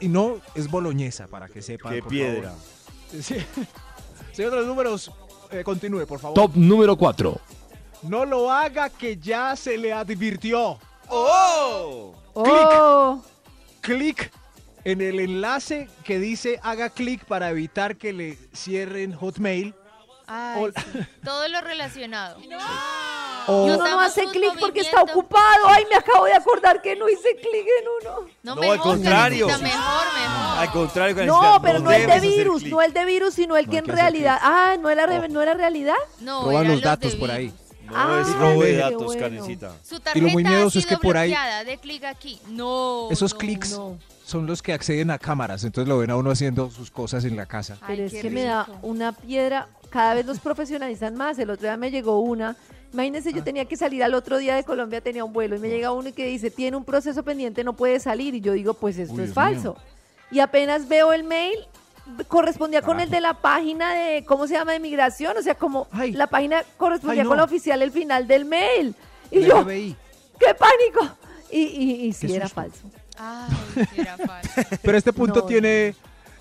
Y 0.00 0.08
no 0.08 0.36
es 0.54 0.70
boloñesa, 0.70 1.26
para 1.26 1.48
que 1.48 1.62
sepan. 1.62 1.94
Qué 1.94 2.02
por 2.02 2.10
piedra. 2.10 2.50
favor. 2.50 2.62
Sí. 3.22 3.36
Señor 4.32 4.52
de 4.52 4.56
los 4.58 4.66
números, 4.66 5.10
eh, 5.50 5.62
continúe, 5.62 6.06
por 6.06 6.18
favor. 6.18 6.34
Top 6.34 6.52
número 6.54 6.96
4. 6.96 7.38
No 8.04 8.24
lo 8.24 8.50
haga 8.50 8.88
que 8.88 9.18
ya 9.18 9.54
se 9.54 9.76
le 9.76 9.92
advirtió. 9.92 10.78
¡Oh! 11.08 12.14
oh, 12.32 13.22
clic 13.82 14.32
en 14.84 15.02
el 15.02 15.20
enlace 15.20 15.88
que 16.04 16.18
dice 16.18 16.58
haga 16.62 16.88
clic 16.88 17.24
para 17.26 17.50
evitar 17.50 17.96
que 17.96 18.12
le 18.14 18.38
cierren 18.54 19.12
Hotmail. 19.12 19.74
Ay, 20.26 20.62
Hola. 20.62 20.84
sí. 20.92 20.98
Todo 21.22 21.48
lo 21.48 21.60
relacionado. 21.60 22.38
O 23.46 23.66
y 23.66 23.70
uno 23.70 23.88
no 23.88 24.00
hace 24.00 24.24
clic 24.26 24.58
porque 24.60 24.80
está 24.80 25.02
ocupado. 25.02 25.66
Ay, 25.68 25.84
me 25.90 25.96
acabo 25.96 26.24
de 26.26 26.34
acordar 26.34 26.80
que 26.82 26.94
no 26.96 27.08
hice 27.08 27.34
clic 27.36 27.66
en 27.80 27.86
uno. 28.02 28.26
No, 28.42 28.54
No, 28.54 28.60
mejor, 28.60 28.76
al 28.76 28.80
contrario. 28.82 29.46
Karencita, 29.46 29.76
Mejor, 29.76 30.04
mejor. 30.14 30.58
Al 30.58 30.70
contrario, 30.72 31.16
Karencita, 31.16 31.42
No, 31.52 31.62
pero 31.62 31.78
no 31.80 31.92
el 31.92 32.06
de 32.06 32.20
virus, 32.20 32.62
no 32.64 32.82
el 32.82 32.92
de 32.92 33.04
virus, 33.04 33.34
sino 33.34 33.56
el 33.56 33.66
No 33.66 33.72
que 33.72 33.78
en 33.78 33.84
que 33.84 33.92
realidad. 33.92 34.38
Ah, 34.40 34.76
¿no 34.80 34.90
era, 34.90 35.06
re- 35.06 35.28
no 35.28 35.42
era 35.42 35.54
realidad? 35.54 35.94
No, 36.20 36.42
roban 36.42 36.64
eran 36.64 36.72
los 36.72 36.82
datos 36.82 37.14
por 37.16 37.30
ahí. 37.30 37.52
No, 37.84 37.92
Ah, 37.94 38.22
es 38.22 38.34
robo 38.36 38.62
de 38.62 38.76
datos, 38.76 39.04
bueno. 39.04 39.20
Karencita. 39.20 39.72
Su 39.82 39.96
Y 40.14 40.20
lo 40.20 40.28
muy 40.28 40.44
miedoso 40.44 40.78
es 40.78 40.86
que 40.86 40.96
por 40.96 41.16
ahí- 41.16 41.34
de 41.66 41.78
clic 41.78 42.04
aquí. 42.04 42.40
No. 42.48 43.08
Esos 43.10 43.32
no. 43.34 43.38
clics 43.38 43.72
No. 43.72 43.98
son 44.24 44.46
los 44.46 44.62
que 44.62 44.72
acceden 44.72 45.10
a 45.10 45.18
cámaras, 45.18 45.62
entonces 45.64 45.88
lo 45.88 45.98
ven 45.98 46.10
a 46.10 46.16
uno 46.16 46.30
haciendo 46.30 46.70
sus 46.70 46.90
cosas 46.90 47.24
en 47.24 47.36
la 47.36 47.44
casa. 47.46 47.76
Ay, 47.82 47.96
Pero 47.96 48.04
es 48.06 48.12
que 48.22 48.30
me 48.30 48.44
da 48.44 48.66
una 48.82 49.12
piedra. 49.12 49.68
Cada 49.92 50.14
vez 50.14 50.24
los 50.26 50.40
profesionalizan 50.40 51.14
más. 51.14 51.38
El 51.38 51.50
otro 51.50 51.64
día 51.68 51.76
me 51.76 51.90
llegó 51.90 52.18
una. 52.20 52.56
Imagínense, 52.92 53.28
Ah. 53.30 53.32
yo 53.36 53.44
tenía 53.44 53.64
que 53.66 53.76
salir 53.76 54.02
al 54.02 54.14
otro 54.14 54.38
día 54.38 54.54
de 54.56 54.64
Colombia, 54.64 55.00
tenía 55.00 55.24
un 55.24 55.32
vuelo 55.32 55.56
y 55.56 55.58
me 55.58 55.68
llega 55.68 55.92
uno 55.92 56.12
que 56.14 56.26
dice, 56.26 56.50
tiene 56.50 56.76
un 56.76 56.84
proceso 56.84 57.22
pendiente, 57.22 57.62
no 57.64 57.74
puede 57.74 58.00
salir. 58.00 58.34
Y 58.34 58.40
yo 58.40 58.52
digo, 58.54 58.74
pues 58.74 58.98
esto 58.98 59.14
Uy, 59.14 59.24
es 59.24 59.32
falso. 59.34 59.76
Y 60.30 60.40
apenas 60.40 60.88
veo 60.88 61.12
el 61.12 61.24
mail, 61.24 61.56
correspondía 62.28 62.82
con 62.82 63.00
el 63.00 63.10
de 63.10 63.20
la 63.20 63.34
página 63.34 63.94
de, 63.94 64.24
¿cómo 64.24 64.46
se 64.46 64.54
llama? 64.54 64.72
De 64.72 64.80
migración. 64.80 65.36
O 65.36 65.42
sea, 65.42 65.54
como 65.54 65.86
Ay. 65.92 66.12
la 66.12 66.26
página 66.26 66.62
correspondía 66.76 67.22
Ay, 67.22 67.24
no. 67.24 67.28
con 67.30 67.38
la 67.38 67.44
oficial 67.44 67.80
el 67.82 67.90
final 67.92 68.26
del 68.26 68.44
mail. 68.44 68.94
Y 69.30 69.38
El 69.38 69.46
yo, 69.46 69.62
FBI. 69.62 69.96
¡qué 70.38 70.54
pánico! 70.54 71.16
Y, 71.50 71.60
y, 71.60 71.92
y 72.06 72.12
sí 72.14 72.34
era 72.34 72.48
falso. 72.48 72.80
Ay, 73.18 73.86
sí 73.94 74.00
era 74.00 74.16
falso. 74.18 74.50
Pero 74.82 74.98
este 74.98 75.12
punto 75.14 75.40
No, 75.40 75.46
tiene, 75.46 75.94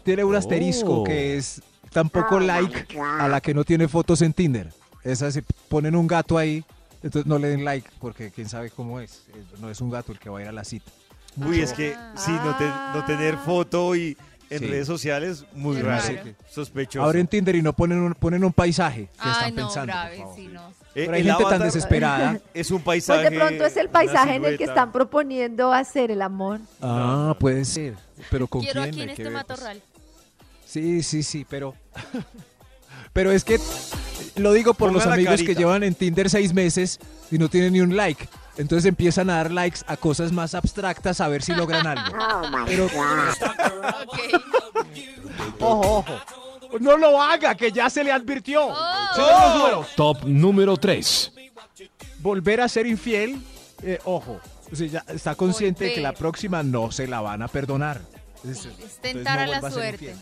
tiene 0.03 0.23
un 0.23 0.35
asterisco 0.35 1.01
Oh. 1.01 1.03
que 1.03 1.37
es 1.37 1.61
tampoco 1.91 2.39
like 2.39 2.85
a 3.19 3.27
la 3.27 3.41
que 3.41 3.53
no 3.53 3.63
tiene 3.63 3.87
fotos 3.87 4.21
en 4.21 4.33
Tinder. 4.33 4.71
Esas 5.03 5.33
si 5.33 5.41
ponen 5.69 5.95
un 5.95 6.07
gato 6.07 6.37
ahí, 6.37 6.63
entonces 7.03 7.25
no 7.25 7.37
le 7.39 7.49
den 7.49 7.65
like 7.65 7.89
porque 7.99 8.31
quién 8.31 8.47
sabe 8.49 8.69
cómo 8.69 8.99
es. 8.99 9.23
No 9.59 9.69
es 9.69 9.81
un 9.81 9.89
gato 9.89 10.11
el 10.11 10.19
que 10.19 10.29
va 10.29 10.39
a 10.39 10.41
ir 10.43 10.47
a 10.47 10.51
la 10.51 10.63
cita. 10.63 10.91
Uy, 11.37 11.61
es 11.61 11.73
que 11.73 11.95
sí, 12.15 12.31
no, 12.31 12.55
te- 12.57 12.65
no 12.93 13.05
tener 13.05 13.37
foto 13.37 13.95
y 13.95 14.17
en 14.49 14.59
Sí. 14.59 14.65
redes 14.67 14.85
sociales, 14.85 15.45
muy 15.53 15.77
Qué 15.77 15.83
raro. 15.83 16.03
raro. 16.05 16.29
Sospechoso. 16.49 17.05
Abren 17.05 17.25
Tinder 17.25 17.55
y 17.55 17.61
no 17.61 17.71
ponen 17.73 17.99
un, 17.99 18.13
ponen 18.15 18.43
un 18.43 18.51
paisaje 18.51 19.05
que 19.13 19.19
Ay, 19.19 19.31
están 19.31 19.55
no, 19.55 19.61
pensando. 19.63 19.93
por 19.93 20.01
grave, 20.01 20.17
favor. 20.17 20.35
sí, 20.35 20.47
no. 20.51 20.69
Eh, 20.93 21.05
Pero 21.05 21.13
hay 21.13 21.23
gente 21.23 21.43
tan 21.45 21.61
desesperada. 21.61 22.39
Es 22.53 22.69
un 22.69 22.81
Pues 22.81 23.05
paisaje. 23.05 23.29
de 23.29 23.37
pronto 23.39 23.65
es 23.65 23.77
el 23.77 23.87
paisaje 23.89 24.35
en 24.35 24.43
el 24.45 24.57
que 24.57 24.65
están 24.65 24.91
proponiendo 24.91 25.71
hacer 25.71 26.11
el 26.11 26.21
amor. 26.21 26.59
Ah, 26.81 27.33
puede 27.39 27.63
ser. 27.63 27.95
Pero 28.29 28.45
con 28.47 28.61
Quiero 28.61 28.81
quién 28.81 28.93
aquí 28.93 29.01
en 29.03 29.09
este 29.11 29.23
ver, 29.23 29.45
pues. 29.47 29.59
Sí, 30.71 31.03
sí, 31.03 31.21
sí, 31.21 31.45
pero. 31.49 31.75
pero 33.11 33.33
es 33.33 33.43
que 33.43 33.59
lo 34.37 34.53
digo 34.53 34.73
por 34.73 34.87
Ponga 34.87 35.03
los 35.03 35.13
amigos 35.13 35.43
que 35.43 35.53
llevan 35.53 35.83
en 35.83 35.95
Tinder 35.95 36.29
seis 36.29 36.53
meses 36.53 36.97
y 37.29 37.37
no 37.37 37.49
tienen 37.49 37.73
ni 37.73 37.81
un 37.81 37.97
like. 37.97 38.29
Entonces 38.55 38.85
empiezan 38.85 39.29
a 39.29 39.35
dar 39.35 39.51
likes 39.51 39.81
a 39.87 39.97
cosas 39.97 40.31
más 40.31 40.55
abstractas 40.55 41.19
a 41.19 41.27
ver 41.27 41.41
si 41.43 41.53
logran 41.53 41.85
algo. 41.87 42.17
Pero 42.67 42.85
Ok. 42.85 44.19
ojo, 45.59 45.97
ojo. 45.97 46.79
No 46.79 46.95
lo 46.95 47.21
haga, 47.21 47.55
que 47.55 47.73
ya 47.73 47.89
se 47.89 48.05
le 48.05 48.13
advirtió. 48.13 48.65
Oh. 48.69 49.85
Top 49.97 50.23
número 50.23 50.77
3. 50.77 51.33
volver 52.19 52.61
a 52.61 52.69
ser 52.69 52.87
infiel, 52.87 53.41
eh, 53.83 53.99
ojo. 54.05 54.39
O 54.71 54.75
sea, 54.75 54.87
ya 54.87 55.03
está 55.09 55.35
consciente 55.35 55.83
de 55.83 55.93
que 55.95 56.01
la 56.01 56.13
próxima 56.13 56.63
no 56.63 56.91
se 56.93 57.07
la 57.07 57.19
van 57.19 57.41
a 57.41 57.49
perdonar. 57.49 57.99
Es, 58.49 58.65
Es 58.65 59.01
tentar 59.01 59.39
a 59.39 59.47
la 59.47 59.69
suerte. 59.69 60.15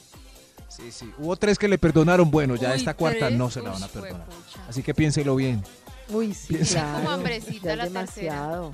Sí, 0.79 0.91
sí. 0.91 1.13
Hubo 1.17 1.35
tres 1.35 1.57
que 1.59 1.67
le 1.67 1.77
perdonaron. 1.77 2.29
Bueno, 2.31 2.55
ya 2.55 2.69
Uy, 2.71 2.75
esta 2.77 2.93
cuarta 2.95 3.27
¿tres? 3.27 3.37
no 3.37 3.49
se 3.49 3.61
la 3.61 3.71
van 3.71 3.83
a 3.83 3.87
perdonar. 3.87 4.27
Así 4.67 4.81
que 4.83 4.93
piénselo 4.93 5.35
bien. 5.35 5.63
Uy, 6.09 6.33
sí, 6.33 6.55
claro. 6.55 6.97
Como 6.97 7.09
hambrecita 7.11 7.75
la 7.75 7.83
tercera. 7.83 7.99
demasiado. 8.33 8.71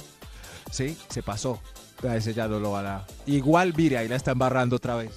Sí, 0.72 0.98
se 1.10 1.22
pasó. 1.24 1.60
A 2.08 2.16
ese 2.18 2.34
ya 2.34 2.48
no 2.48 2.60
lo 2.60 2.72
van 2.74 2.86
a... 2.86 3.06
Igual, 3.26 3.74
mire, 3.76 3.98
ahí 3.98 4.08
la 4.08 4.16
está 4.18 4.32
embarrando 4.32 4.76
otra 4.76 4.96
vez. 4.96 5.12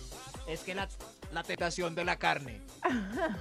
Es 0.48 0.60
que 0.60 0.74
la, 0.74 0.88
la 1.32 1.42
tentación 1.42 1.94
de 1.94 2.04
la 2.04 2.16
carne. 2.18 2.60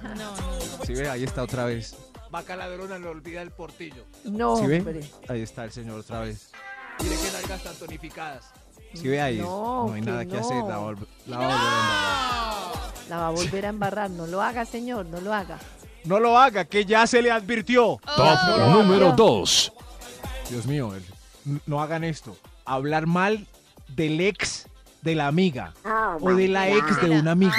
No, 0.02 0.14
no, 0.14 0.36
no. 0.36 0.84
¿Sí 0.84 0.92
ve? 0.92 1.08
Ahí 1.08 1.24
está 1.24 1.42
otra 1.42 1.64
vez. 1.64 1.96
Vaca 2.30 2.56
ladrona 2.56 2.98
le 2.98 3.06
olvida 3.08 3.40
el 3.40 3.50
portillo. 3.52 4.04
No, 4.24 4.56
¿Sí 4.58 4.66
ve? 4.66 4.78
hombre. 4.78 5.10
Ahí 5.28 5.40
está 5.40 5.64
el 5.64 5.72
señor 5.72 6.00
otra 6.00 6.20
vez. 6.20 6.50
Mire 7.02 7.16
que 7.16 7.30
nalgas 7.32 7.62
tan 7.62 7.74
tonificadas. 7.76 8.44
¿Sí 8.94 9.06
ve 9.08 9.20
ahí? 9.20 9.38
No, 9.38 9.86
No, 9.86 9.92
hay 9.94 10.00
que 10.02 10.06
nada 10.10 10.24
que 10.26 10.32
no. 10.34 10.40
hacer. 10.40 10.56
La, 10.56 10.62
va 10.64 10.74
a 10.74 10.80
volver- 10.80 11.06
la 11.26 11.38
La 13.08 13.16
va 13.18 13.28
a 13.28 13.30
volver 13.30 13.66
a 13.66 13.68
embarrar. 13.70 14.10
No 14.10 14.26
lo 14.26 14.42
haga, 14.42 14.64
señor, 14.64 15.06
no 15.06 15.20
lo 15.20 15.32
haga. 15.32 15.58
No 16.04 16.20
lo 16.20 16.38
haga, 16.38 16.64
que 16.64 16.84
ya 16.84 17.06
se 17.06 17.22
le 17.22 17.30
advirtió. 17.30 17.98
Top 18.16 18.38
Oh. 18.54 18.82
número 18.82 19.12
2. 19.12 19.72
Dios 20.50 20.66
mío, 20.66 20.92
No 21.66 21.80
hagan 21.80 22.04
esto. 22.04 22.36
Hablar 22.64 23.06
mal 23.06 23.46
del 23.88 24.20
ex 24.20 24.66
de 25.02 25.14
la 25.14 25.26
amiga 25.28 25.72
o 26.20 26.34
de 26.34 26.48
la 26.48 26.68
ex 26.68 27.00
de 27.00 27.10
un 27.10 27.26
amigo. 27.28 27.52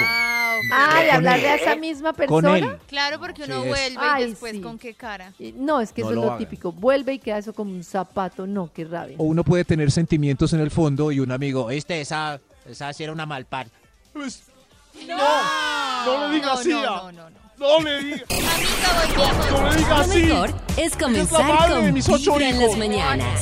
Ah, 0.72 1.02
Con 1.06 1.16
hablarle 1.16 1.44
él. 1.46 1.50
a 1.52 1.54
esa 1.56 1.74
misma 1.76 2.10
Con 2.12 2.16
persona. 2.42 2.58
él. 2.58 2.78
Claro, 2.86 3.18
porque 3.18 3.44
uno 3.44 3.62
Sí, 3.62 3.68
vuelve 3.68 3.96
Ay, 3.98 4.24
y 4.24 4.26
después 4.28 4.52
sí. 4.52 4.60
con 4.60 4.78
qué 4.78 4.94
cara. 4.94 5.32
Y- 5.38 5.52
No, 5.52 5.80
es 5.80 5.90
que 5.92 6.02
No 6.02 6.08
eso 6.10 6.18
es 6.20 6.24
lo 6.24 6.26
hagan. 6.28 6.38
típico. 6.38 6.70
Vuelve 6.70 7.14
y 7.14 7.18
queda 7.18 7.38
eso 7.38 7.52
como 7.54 7.72
un 7.72 7.82
zapato. 7.82 8.46
No, 8.46 8.70
qué 8.72 8.84
rabia. 8.84 9.16
O 9.18 9.24
uno 9.24 9.42
puede 9.42 9.64
tener 9.64 9.90
sentimientos 9.90 10.52
en 10.52 10.60
el 10.60 10.70
fondo 10.70 11.10
y 11.10 11.18
un 11.20 11.32
amigo, 11.32 11.64
Oíste, 11.64 12.00
esa, 12.00 12.40
esa 12.68 12.92
sí 12.92 13.02
era 13.04 13.12
una 13.12 13.24
malpar. 13.26 13.68
No, 15.06 16.04
no 16.18 16.28
le 16.28 16.34
diga 16.34 16.46
no, 16.46 16.52
así, 16.52 16.68
No, 16.70 17.12
no, 17.12 17.30
no, 17.30 17.30
no. 17.58 17.80
Le 17.84 17.98
diga, 18.04 18.24
Amiga, 18.30 18.92
volvemos. 19.16 19.50
no 19.60 19.70
le 19.70 19.76
diga 19.76 19.88
Lo 19.88 19.94
así. 19.96 20.22
mejor 20.22 20.50
es 20.76 20.96
comenzar 20.96 21.68
de 21.68 21.74
con 21.74 21.92
mis 21.92 22.08
ocho 22.08 22.32
Vibra 22.34 22.48
en 22.48 22.60
las 22.60 22.76
mañanas. 22.76 23.40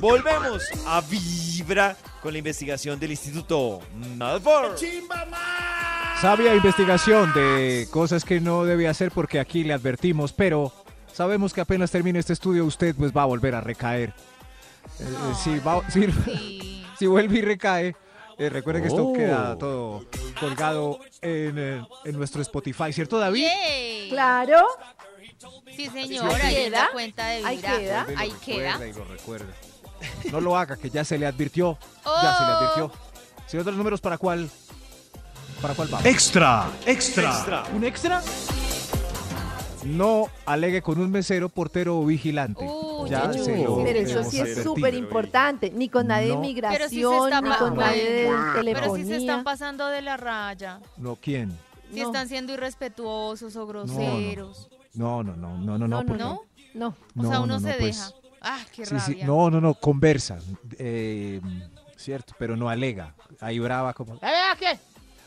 Volvemos 0.00 0.62
a 0.86 1.00
Vibra 1.02 1.96
con 2.22 2.32
la 2.32 2.38
investigación 2.38 2.98
del 3.00 3.10
Instituto 3.12 3.80
Malfour. 4.16 4.76
sabia 6.20 6.54
investigación 6.54 7.32
de 7.32 7.88
cosas 7.90 8.24
que 8.24 8.40
no 8.40 8.64
debe 8.64 8.86
hacer 8.88 9.10
porque 9.10 9.40
aquí 9.40 9.64
le 9.64 9.72
advertimos, 9.72 10.32
pero 10.32 10.72
sabemos 11.12 11.52
que 11.52 11.60
apenas 11.60 11.90
termine 11.90 12.18
este 12.18 12.32
estudio 12.32 12.64
usted 12.64 12.94
pues 12.94 13.12
va 13.12 13.22
a 13.22 13.26
volver 13.26 13.54
a 13.54 13.60
recaer. 13.60 14.10
Eh, 15.00 15.04
eh, 15.04 15.34
si, 15.42 15.58
va- 15.60 15.82
si- 15.90 16.06
Sí. 16.24 16.84
si 16.98 17.06
vuelve 17.06 17.38
y 17.38 17.42
recae, 17.42 17.96
eh, 18.38 18.48
recuerde 18.48 18.80
que 18.82 18.88
esto 18.88 19.06
Oh. 19.08 19.12
queda 19.12 19.56
todo 19.58 20.04
colgado 20.40 20.98
en, 21.20 21.58
eh, 21.58 21.84
en 22.04 22.16
nuestro 22.18 22.42
Spotify, 22.42 22.92
¿cierto 22.92 23.18
David? 23.18 23.44
Yay. 23.46 24.10
Claro. 24.10 24.66
Sí, 25.76 25.88
señora, 25.88 26.34
ahí 26.46 26.56
en 26.56 26.64
queda. 26.70 26.84
la 26.86 26.92
cuenta 26.92 27.26
de 27.26 27.44
Ahí 27.44 27.56
Vibra. 27.56 27.76
queda. 27.78 28.04
Vuelve 28.04 28.12
y 28.12 28.16
lo 28.16 28.20
Ahí 28.22 28.32
queda. 28.44 28.86
y 28.88 28.92
lo 28.92 29.04
recuerda. 29.04 29.52
No 30.30 30.40
lo 30.40 30.56
haga, 30.56 30.76
que 30.76 30.90
ya 30.90 31.04
se 31.04 31.18
le 31.18 31.26
advirtió. 31.26 31.78
Ya 32.04 32.36
se 32.36 32.44
le 32.44 32.50
Oh. 32.50 32.56
advirtió. 32.56 32.92
Si 33.46 33.58
otros 33.58 33.76
números, 33.76 34.00
¿para 34.00 34.18
cuál? 34.18 34.48
¿Para 35.60 35.74
cuál 35.74 35.88
vamos? 35.88 36.06
Extra, 36.06 36.68
extra. 36.86 37.30
Extra. 37.30 37.64
¿Un 37.74 37.84
extra? 37.84 38.22
No 39.84 40.26
alegue 40.46 40.82
con 40.82 41.00
un 41.00 41.10
mesero, 41.10 41.48
portero 41.48 41.98
o 42.00 42.06
vigilante. 42.06 42.64
Uy, 42.64 43.10
ya 43.10 43.30
ya 43.32 43.42
se 43.44 43.62
yo. 43.62 43.78
lo 43.78 43.84
Pero 43.84 43.98
eso 43.98 44.24
sí 44.24 44.40
es 44.40 44.62
súper 44.62 44.94
importante. 44.94 45.70
Ni 45.70 45.88
con 45.88 46.06
nadie 46.06 46.28
de 46.28 46.36
migración, 46.36 46.78
Pero 46.78 46.88
si 46.88 46.96
ni 46.96 47.56
con 47.56 47.76
nadie 47.76 48.10
de 48.10 48.28
Pero 48.28 48.52
telefonía. 48.54 49.04
si 49.04 49.10
se 49.10 49.16
están 49.18 49.44
pasando 49.44 49.86
de 49.88 50.02
la 50.02 50.16
raya. 50.16 50.80
No, 50.96 51.16
¿quién? 51.16 51.50
Si 51.92 52.00
No. 52.00 52.06
están 52.06 52.28
siendo 52.28 52.52
irrespetuosos 52.54 53.54
o 53.56 53.66
groseros. 53.66 54.68
No, 54.94 55.22
no, 55.22 55.34
no, 55.36 55.56
no, 55.58 55.78
no, 55.78 55.88
no. 55.88 56.02
No, 56.02 56.02
no, 56.02 56.16
¿No? 56.16 56.42
No. 56.74 56.96
O 57.16 57.22
sea, 57.22 57.38
no, 57.38 57.42
uno 57.44 57.54
no, 57.54 57.60
se 57.60 57.74
pues, 57.74 57.96
deja. 57.98 58.10
Ah, 58.40 58.60
qué 58.74 58.86
sí, 58.86 59.20
no, 59.24 59.50
no, 59.50 59.60
no, 59.60 59.74
conversa. 59.74 60.38
eh, 60.78 61.40
cierto, 61.96 62.34
pero 62.38 62.56
no 62.56 62.68
alega. 62.68 63.14
Ahí 63.40 63.58
brava 63.58 63.92
como... 63.94 64.14
¿Eh, 64.14 64.18
qué? 64.58 64.78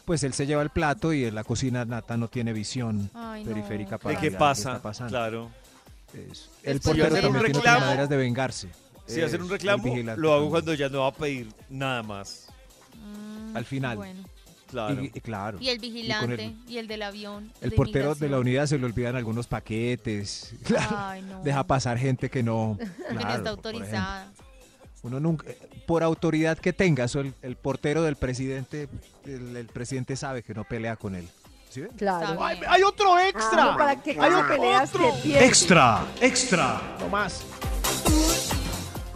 Pues 0.05 0.23
él 0.23 0.33
se 0.33 0.45
lleva 0.45 0.61
el 0.61 0.69
plato 0.69 1.13
y 1.13 1.25
en 1.25 1.33
la 1.35 1.43
cocina 1.43 1.83
Nata 1.83 2.15
no 2.17 2.27
tiene 2.27 2.53
visión 2.53 3.09
Ay, 3.13 3.43
no, 3.43 3.49
periférica 3.51 3.97
para 3.97 4.19
¿De 4.19 4.21
qué 4.29 4.35
pasa? 4.37 4.81
Claro. 5.07 5.49
Es- 6.13 6.49
el 6.63 6.79
portero 6.79 7.09
también 7.15 7.33
tiene 7.45 7.59
reclamo- 7.59 7.79
maneras 7.81 8.09
de 8.09 8.17
vengarse. 8.17 8.69
Si 9.07 9.21
hacer 9.21 9.41
un 9.41 9.49
reclamo, 9.49 9.83
lo 10.17 10.33
hago 10.33 10.49
cuando 10.49 10.73
ya 10.73 10.89
no 10.89 11.01
va 11.01 11.07
a 11.07 11.13
pedir 11.13 11.51
nada 11.69 12.01
más. 12.03 12.47
Mm, 12.95 13.57
Al 13.57 13.65
final. 13.65 13.97
bueno. 13.97 14.23
Claro. 14.67 15.03
Y, 15.03 15.09
claro. 15.21 15.57
Y 15.61 15.69
el 15.69 15.79
vigilante, 15.79 16.45
el- 16.45 16.55
y 16.67 16.77
el 16.79 16.87
del 16.87 17.01
avión. 17.03 17.51
El 17.61 17.69
de 17.69 17.75
portero 17.75 18.15
de 18.15 18.29
la 18.29 18.39
unidad 18.39 18.65
se 18.65 18.77
le 18.79 18.85
olvidan 18.85 19.15
algunos 19.15 19.45
paquetes. 19.47 20.53
Claro. 20.63 20.97
Ay, 20.97 21.21
no. 21.29 21.43
Deja 21.43 21.63
pasar 21.65 21.97
gente 21.97 22.29
que 22.29 22.41
no. 22.43 22.77
que 22.79 23.13
no 23.13 23.19
claro, 23.19 23.35
está 23.35 23.39
por 23.43 23.47
autorizada. 23.49 24.31
Uno 25.05 25.19
nunca, 25.19 25.47
eh, 25.47 25.57
por 25.85 26.01
autoridad 26.01 26.57
que 26.57 26.73
tenga, 26.73 27.03
eso 27.03 27.19
el, 27.19 27.35
el 27.43 27.55
portero 27.57 28.01
del 28.01 28.15
presidente, 28.15 28.89
el, 29.25 29.55
el 29.55 29.67
presidente 29.67 30.15
sabe 30.15 30.41
que 30.41 30.55
no 30.55 30.63
pelea 30.63 30.95
con 30.95 31.13
él. 31.13 31.27
¿Sí? 31.69 31.83
Claro. 31.97 32.31
Está 32.33 32.45
¡Ay, 32.47 32.59
bien. 32.59 32.71
hay 32.71 32.81
otro 32.83 33.13
Ah, 33.15 33.27
extra! 33.27 33.65
no, 33.65 33.77
¿Para 33.77 34.01
qué 34.01 34.17
Hay 34.19 34.31
peleas 34.49 34.95
otro. 34.95 35.13
que 35.13 35.21
pierdes? 35.21 35.47
Extra, 35.47 36.05
extra. 36.21 36.81
No 36.99 37.09
más. 37.09 37.43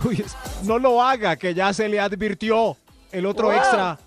Uy, 0.05 0.23
no 0.63 0.77
lo 0.77 1.01
haga, 1.01 1.35
que 1.35 1.53
ya 1.53 1.73
se 1.73 1.89
le 1.89 1.99
advirtió. 1.99 2.77
El 3.11 3.25
otro 3.25 3.47
Wow. 3.47 3.55
extra, 3.57 3.97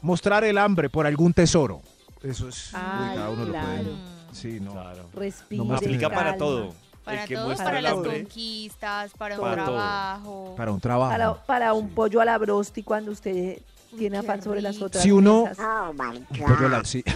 mostrar 0.00 0.44
el 0.44 0.56
hambre 0.56 0.88
por 0.88 1.06
algún 1.06 1.34
tesoro. 1.34 1.82
Eso 2.22 2.48
es. 2.48 2.72
uy, 2.72 2.80
Ay, 2.82 3.16
cada 3.16 3.28
uno 3.30 3.44
claro. 3.46 3.76
lo 3.76 3.82
puede. 3.82 3.96
Sí, 4.32 4.58
no. 4.60 4.72
Claro. 4.72 5.08
Respire, 5.14 5.62
No 5.64 5.74
Aplica 5.76 6.08
para 6.08 6.36
todo. 6.38 6.74
Para 7.04 7.22
el 7.22 7.28
que 7.28 7.34
todo, 7.34 7.46
muestra 7.46 7.66
para 7.66 7.80
las 7.80 7.92
hambre. 7.92 8.22
conquistas, 8.22 9.10
para 9.18 9.34
un 9.36 9.40
Para 9.40 9.64
todo. 9.64 9.74
trabajo. 9.76 10.54
Para 10.56 10.72
un 10.72 10.80
trabajo. 10.80 11.10
Para, 11.10 11.34
para 11.44 11.72
un 11.74 11.88
Sí. 11.88 11.92
pollo 11.94 12.20
a 12.20 12.24
la 12.24 12.38
brosti 12.38 12.82
cuando 12.82 13.10
usted 13.12 13.58
tiene 13.96 14.20
qué 14.20 14.26
afán 14.26 14.42
sobre 14.42 14.62
las 14.62 14.80
otras 14.80 15.02
Si 15.02 15.10
uno- 15.10 15.44
mesas. 15.46 15.58
Un 15.58 16.26
pollo 16.46 16.66
a 16.66 16.68
la- 16.68 16.84
sí. 16.84 17.02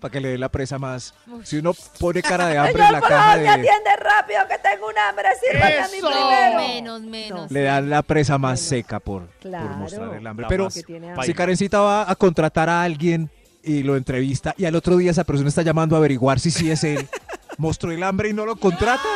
Para 0.00 0.12
que 0.12 0.20
le 0.20 0.28
dé 0.28 0.38
la 0.38 0.48
presa 0.48 0.78
más. 0.78 1.12
Si 1.42 1.56
uno 1.56 1.72
pone 1.98 2.22
cara 2.22 2.46
de 2.46 2.56
hambre 2.58 2.84
en 2.84 2.92
la 2.92 3.00
por 3.00 3.08
caja 3.08 3.24
favor, 3.30 3.40
de. 3.42 3.48
atiende 3.48 3.96
rápido 3.98 4.38
que 4.48 4.58
tengo 4.58 4.86
un 4.86 4.96
hambre. 4.96 5.28
Sírvame 5.44 5.78
a 5.78 5.88
mí 5.88 5.98
primero. 6.00 6.56
Menos, 6.58 7.00
menos. 7.02 7.50
Le 7.50 7.62
dan 7.62 7.90
la 7.90 8.02
presa 8.02 8.38
más 8.38 8.60
Bueno, 8.60 8.68
seca 8.68 9.00
por, 9.00 9.22
por 9.26 9.38
claro. 9.40 9.68
mostrar 9.70 10.14
el 10.14 10.24
hambre. 10.24 10.44
La 10.44 10.48
Pero 10.48 10.70
si 10.70 11.34
Karencita 11.34 11.80
va 11.80 12.08
a 12.08 12.14
contratar 12.14 12.68
a 12.68 12.84
alguien 12.84 13.28
y 13.64 13.82
lo 13.82 13.96
entrevista 13.96 14.54
y 14.56 14.66
al 14.66 14.76
otro 14.76 14.96
día 14.98 15.10
esa 15.10 15.24
persona 15.24 15.48
está 15.48 15.62
llamando 15.62 15.96
a 15.96 15.98
averiguar 15.98 16.38
si 16.38 16.52
sí 16.52 16.70
es 16.70 16.84
él, 16.84 17.08
mostró 17.58 17.92
el 17.92 18.02
hambre 18.02 18.30
y 18.30 18.32
no 18.32 18.46
lo 18.46 18.56
contratan. 18.56 19.06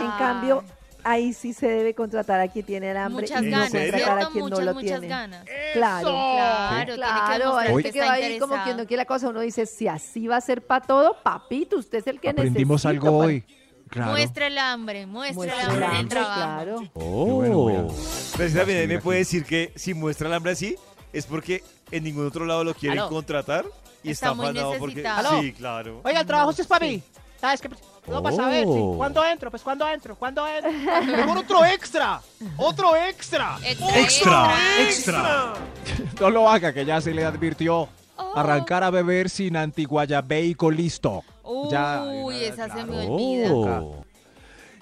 En 0.00 0.10
cambio, 0.18 0.62
ahí 1.02 1.32
sí 1.32 1.52
se 1.52 1.66
debe 1.68 1.94
contratar 1.94 2.40
a 2.40 2.48
quien 2.48 2.66
tiene 2.66 2.90
el 2.90 2.96
hambre 2.96 3.22
muchas 3.26 3.42
y 3.42 3.46
no 3.46 3.50
ganas, 3.58 3.70
contratar 3.70 4.18
a 4.18 4.26
quien 4.28 4.44
Muchas, 4.44 4.58
no 4.58 4.64
lo 4.64 4.74
muchas 4.74 4.90
tiene. 4.90 5.08
ganas. 5.08 5.44
Claro. 5.72 6.08
Claro, 6.08 6.84
tiene 6.84 6.90
que 6.90 6.94
Claro, 6.96 7.56
hay 7.56 7.76
que 7.76 7.82
que 7.82 7.88
está 8.00 8.06
va 8.06 8.12
ahí 8.12 8.38
como 8.38 8.64
quien 8.64 8.76
no 8.76 8.86
quiere 8.86 9.02
la 9.02 9.06
cosa. 9.06 9.28
Uno 9.28 9.40
dice, 9.40 9.66
si 9.66 9.88
así 9.88 10.26
va 10.26 10.36
a 10.36 10.40
ser 10.40 10.62
para 10.62 10.84
todo, 10.84 11.16
papito, 11.22 11.76
usted 11.78 11.98
es 11.98 12.06
el 12.08 12.20
que 12.20 12.30
Aprendimos 12.30 12.84
necesito 12.84 13.06
algo 13.06 13.18
para- 13.18 13.28
hoy. 13.28 13.44
Claro. 13.88 14.12
Muestra 14.12 14.46
el 14.48 14.58
hambre, 14.58 15.06
muestra, 15.06 15.34
Muestra 15.36 15.62
el 15.74 15.82
hambre 15.84 16.00
el 16.00 16.08
claro. 16.08 16.80
Qué 16.80 16.88
bueno, 16.98 17.88
Pero 18.36 18.48
si 18.48 18.54
también 18.56 18.80
Sí, 18.82 18.86
me 18.88 18.98
puede 18.98 19.18
decir 19.20 19.44
que 19.44 19.72
si 19.76 19.94
muestra 19.94 20.26
el 20.26 20.34
hambre 20.34 20.52
así, 20.52 20.74
es 21.12 21.26
porque 21.26 21.62
en 21.92 22.02
ningún 22.02 22.26
otro 22.26 22.44
lado 22.46 22.64
lo 22.64 22.74
quieren 22.74 22.98
Aló. 22.98 23.08
contratar 23.10 23.64
y 24.02 24.10
Está 24.10 24.28
está, 24.32 24.34
muy 24.34 24.46
porque. 24.78 24.96
necesitado. 24.96 25.28
Aló. 25.28 25.42
Sí, 25.42 25.52
claro. 25.52 26.00
Oiga, 26.02 26.20
el 26.20 26.26
trabajo 26.26 26.52
sí 26.52 26.62
es 26.62 26.66
para 26.66 26.86
mí. 26.86 27.02
¿Sabes 27.44 27.60
qué? 27.60 27.68
No 28.06 28.22
para 28.22 28.36
saber, 28.36 28.64
sí. 28.64 28.70
Oh. 28.72 28.94
¿Cuándo 28.96 29.22
entro? 29.22 29.50
Pues 29.50 29.62
¿cuándo 29.62 29.86
entro? 29.86 30.16
¿Cuándo 30.16 30.46
entro? 30.48 30.72
Mejor 31.16 31.36
otro 31.36 31.62
extra. 31.62 32.22
Otro 32.56 32.96
extra. 32.96 33.58
Extra, 33.62 34.00
Extra, 34.00 34.54
extra. 34.80 35.54
No 36.20 36.30
lo 36.30 36.48
haga, 36.48 36.72
que 36.72 36.86
ya 36.86 37.02
se 37.02 37.12
le 37.12 37.22
advirtió. 37.22 37.86
Oh. 38.16 38.32
Arrancar 38.34 38.82
a 38.82 38.88
beber 38.88 39.28
sin 39.28 39.58
antiguayabeico 39.58 40.70
listo. 40.70 41.22
Ya, 41.70 42.02
Uy, 42.02 42.36
eh, 42.36 42.48
esa 42.48 42.74
se 42.74 42.82
me 42.82 43.06
olvida. 43.06 43.52
Oh. 43.52 44.06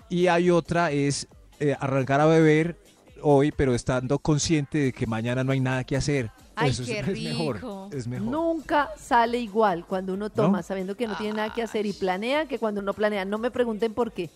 Y 0.09 0.29
hay 0.29 0.49
otra, 0.51 0.93
es 0.93 1.27
eh, 1.59 1.75
arrancar 1.81 2.21
a 2.21 2.27
beber 2.27 2.79
hoy, 3.23 3.51
pero 3.51 3.75
estando 3.75 4.21
consciente 4.21 4.79
de 4.79 4.93
que 4.93 5.09
mañana 5.09 5.43
no 5.43 5.51
hay 5.51 5.59
nada 5.59 5.83
que 5.83 5.97
hacer. 5.97 6.31
Ay, 6.55 6.71
Eso 6.71 6.83
es- 6.83 6.89
qué 6.89 6.99
es, 7.01 7.07
mejor. 7.07 7.57
rico. 7.57 7.89
Es 7.93 8.07
mejor. 8.07 8.29
Nunca 8.29 8.91
sale 8.99 9.39
igual 9.39 9.85
cuando 9.87 10.13
uno 10.15 10.29
toma 10.31 10.59
¿No? 10.59 10.63
sabiendo 10.63 10.97
que 10.97 11.07
no 11.07 11.17
tiene 11.17 11.35
nada 11.35 11.53
que 11.55 11.63
hacer 11.63 11.87
y 11.87 11.93
planea 11.93 12.47
que 12.47 12.59
cuando 12.59 12.81
uno 12.81 12.93
planea. 12.93 13.25
No 13.25 13.39
me 13.39 13.51
pregunten 13.51 13.95
por 13.95 14.13
qué. 14.13 14.29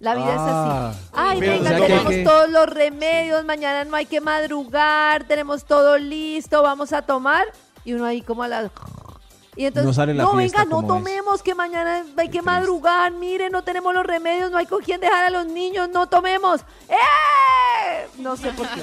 La 0.00 0.14
vida 0.14 0.30
es 0.34 0.40
Ah. 0.40 0.88
así. 0.90 0.98
Ay, 1.12 1.40
Pero, 1.40 1.52
venga, 1.52 1.64
o 1.64 1.68
sea, 1.68 1.78
que 1.80 1.86
tenemos 1.86 2.12
que- 2.12 2.24
todos 2.24 2.50
los 2.50 2.66
remedios, 2.68 3.44
mañana 3.44 3.84
no 3.84 3.96
hay 3.96 4.06
que 4.06 4.20
madrugar, 4.20 5.24
tenemos 5.24 5.64
todo 5.64 5.96
listo, 5.98 6.62
vamos 6.62 6.92
a 6.92 7.02
tomar. 7.02 7.44
Y 7.84 7.92
uno 7.92 8.04
ahí 8.06 8.22
como 8.22 8.42
a 8.42 8.48
las... 8.48 8.70
Y 9.56 9.66
entonces, 9.66 9.86
No 9.86 9.92
sale 9.92 10.14
la 10.14 10.26
fiesta 10.28 10.64
venga, 10.64 10.70
no 10.70 10.80
es. 10.82 10.86
tomemos, 10.88 11.42
que 11.42 11.54
mañana 11.54 12.04
hay 12.16 12.28
que 12.28 12.42
madrugar, 12.42 13.12
mire, 13.12 13.50
no 13.50 13.62
tenemos 13.62 13.94
los 13.94 14.04
remedios, 14.04 14.50
no 14.50 14.58
hay 14.58 14.66
con 14.66 14.82
quién 14.82 15.00
dejar 15.00 15.24
a 15.26 15.30
los 15.30 15.46
niños, 15.46 15.88
no 15.90 16.08
tomemos. 16.08 16.60
¡Eh! 16.88 18.08
No 18.18 18.36
sé 18.36 18.50
por 18.52 18.66
qué. 18.68 18.82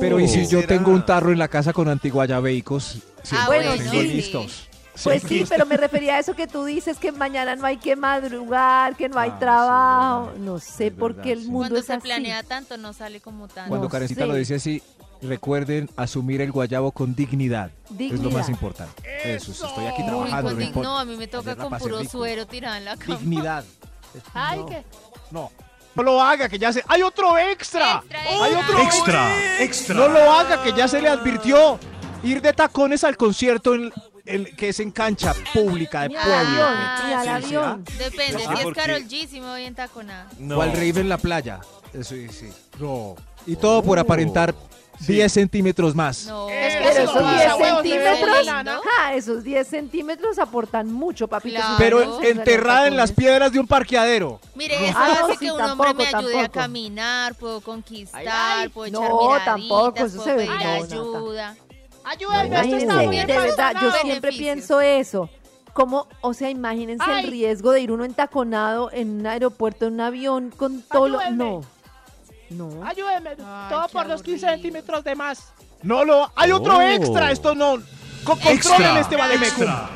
Pero 0.00 0.20
¿y 0.20 0.28
si 0.28 0.46
yo 0.46 0.60
¿Será? 0.60 0.68
tengo 0.68 0.90
un 0.90 1.04
tarro 1.04 1.32
en 1.32 1.38
la 1.38 1.48
casa 1.48 1.72
con 1.72 1.88
antiguayabeicos? 1.88 2.98
Siempre 3.22 3.38
Ah, 3.38 3.46
bueno, 3.46 3.70
tengo 3.76 3.90
sí. 3.90 4.02
listos. 4.08 4.68
Pues 5.04 5.22
sí, 5.24 5.44
pero 5.46 5.66
me 5.66 5.76
refería 5.76 6.14
a 6.16 6.18
eso 6.20 6.34
que 6.34 6.46
tú 6.46 6.64
dices 6.64 6.96
que 6.98 7.12
mañana 7.12 7.54
no 7.54 7.66
hay 7.66 7.76
que 7.76 7.96
madrugar, 7.96 8.96
que 8.96 9.10
no 9.10 9.18
hay 9.18 9.28
Ah, 9.28 9.34
sí, 9.34 9.40
trabajo. 9.40 10.30
no 10.38 10.58
sé 10.58 10.90
por 10.90 11.16
qué 11.20 11.32
el 11.32 11.40
sí. 11.42 11.46
mundo 11.48 11.58
Cuando 11.60 11.78
es 11.80 11.84
se 11.86 11.92
así. 11.92 12.02
planea 12.02 12.42
tanto, 12.42 12.78
no 12.78 12.94
sale 12.94 13.20
como 13.20 13.46
tanto. 13.46 13.68
Cuando 13.68 13.86
No 13.86 13.90
Karencita 13.90 14.24
lo 14.24 14.34
dice 14.34 14.54
así, 14.54 14.82
recuerden 15.22 15.90
asumir 15.96 16.40
el 16.40 16.52
guayabo 16.52 16.92
con 16.92 17.14
dignidad. 17.14 17.70
Es 17.98 18.20
lo 18.20 18.30
más 18.30 18.48
importante. 18.48 19.02
Eso, 19.24 19.52
estoy 19.52 19.86
aquí 19.86 20.02
Uy, 20.02 20.08
trabajando. 20.08 20.50
con 20.72 20.82
no 20.82 20.82
no, 20.82 20.98
a 20.98 21.04
mí 21.04 21.16
me 21.16 21.26
toca 21.26 21.56
con 21.56 21.76
puro 21.78 21.98
rico. 21.98 22.10
suero 22.10 22.46
tirada 22.46 22.78
en 22.78 22.84
la 22.84 22.96
cama. 22.96 23.16
Dignidad. 23.18 23.64
Ay, 24.34 24.58
no, 24.60 24.66
qué 24.66 24.84
No. 25.30 25.50
No 25.94 26.02
lo 26.02 26.20
haga, 26.20 26.46
que 26.50 26.58
ya 26.58 26.72
se. 26.74 26.84
¡Hay 26.88 27.00
otro 27.00 27.38
extra! 27.38 28.02
Extra, 28.04 28.20
¡Hay 28.22 28.52
extra. 28.52 28.60
otro 28.68 28.82
Extra, 28.82 29.62
extra. 29.62 29.94
No 29.94 30.08
lo 30.08 30.30
haga, 30.30 30.62
que 30.62 30.72
ya 30.74 30.86
se 30.88 31.00
le 31.00 31.08
advirtió. 31.08 31.78
Ir 32.22 32.42
de 32.42 32.52
tacones 32.52 33.02
al 33.02 33.16
concierto 33.16 33.74
en, 33.74 33.90
en- 34.26 34.44
que 34.56 34.68
es 34.68 34.80
en 34.80 34.90
cancha 34.90 35.32
pública 35.54 36.02
de 36.02 36.10
pueblo. 36.10 36.26
Ah, 36.28 37.02
ni 37.06 37.12
al 37.14 37.42
sí, 37.42 37.48
sí, 37.48 37.54
avión. 37.54 37.84
Depende, 37.98 38.32
No 38.46 38.56
si 38.56 38.68
es. 38.68 38.74
Carol 38.74 39.02
G, 39.04 39.26
si 39.26 39.40
me 39.40 39.46
voy 39.46 39.62
en 39.64 39.74
taconada. 39.74 40.28
No. 40.38 40.58
O 40.58 40.62
al 40.62 40.72
rave 40.72 41.00
en 41.00 41.08
la 41.08 41.16
playa. 41.16 41.60
Eso 41.94 42.14
sí, 42.14 42.28
sí. 42.28 42.50
No. 42.78 43.14
Y 43.46 43.56
todo 43.56 43.82
por 43.82 43.98
aparentar 43.98 44.54
10 45.00 45.32
centímetros 45.32 45.94
más. 45.94 46.26
No. 46.26 46.46
Pero 46.48 46.88
Eso 46.90 47.02
esos 47.02 47.14
no, 47.22 47.30
10 47.30 47.42
esa 47.44 47.56
huevos, 47.56 47.82
centímetros, 47.82 48.46
lindo. 48.46 48.70
ajá, 48.70 49.14
esos 49.14 49.44
10 49.44 49.66
centímetros 49.68 50.38
aportan 50.38 50.92
mucho, 50.92 51.28
papito. 51.28 51.56
Claro. 51.56 51.74
Pero 51.78 52.22
enterrada 52.22 52.86
en 52.88 52.96
las 52.96 53.12
piedras 53.12 53.52
de 53.52 53.58
un 53.60 53.66
parqueadero. 53.66 54.40
Mire, 54.54 54.74
eso 54.88 54.94
Ah, 54.98 55.08
no, 55.20 55.24
hace 55.26 55.32
sí, 55.34 55.46
que 55.46 55.52
un 55.52 55.58
tampoco, 55.58 55.90
hombre 55.90 56.06
me 56.12 56.16
ayude 56.18 56.40
a 56.40 56.48
caminar, 56.48 57.34
puedo 57.34 57.60
conquistar, 57.60 58.20
Ay, 58.20 58.28
ay. 58.62 58.68
puedo 58.68 58.90
No, 58.92 59.00
echar 59.00 59.12
miraditas, 59.12 59.44
tampoco, 59.44 59.96
eso 60.06 60.16
puedo 60.16 60.24
se 60.24 60.30
ve- 60.34 60.46
pedir 60.46 60.50
no, 60.50 60.84
ayuda. 61.14 61.56
Ayúdame, 62.04 62.46
Imagínense, 62.48 63.26
de 63.26 63.38
verdad, 63.38 63.74
yo 63.82 63.90
siempre 64.02 64.30
pienso 64.32 64.80
eso. 64.80 65.28
Como, 65.72 66.06
o 66.22 66.32
sea, 66.32 66.48
imagínense 66.48 67.04
el 67.20 67.26
riesgo 67.26 67.70
de 67.72 67.80
ir 67.80 67.92
uno 67.92 68.04
entaconado 68.04 68.90
en 68.92 69.20
un 69.20 69.26
aeropuerto, 69.26 69.86
en 69.86 69.94
un 69.94 70.00
avión, 70.00 70.50
con 70.56 70.80
todo 70.82 71.08
lo... 71.08 71.30
No, 71.32 71.60
no. 72.50 72.84
Ayúdeme. 72.84 73.30
Ay, 73.30 73.36
Todo 73.70 73.88
por 73.88 74.06
los 74.06 74.22
15 74.22 74.46
aburrido. 74.46 74.62
centímetros 74.62 75.04
de 75.04 75.14
más. 75.14 75.52
No 75.82 76.04
lo. 76.04 76.30
Hay 76.36 76.52
otro 76.52 76.78
Oh. 76.78 76.80
extra. 76.80 77.30
Esto 77.30 77.54
no. 77.54 77.76
Co- 78.24 78.32
controlen 78.32 78.56
Extra, 78.56 79.00
este 79.00 79.16
Bademecum. 79.16 79.62
extra. 79.64 79.90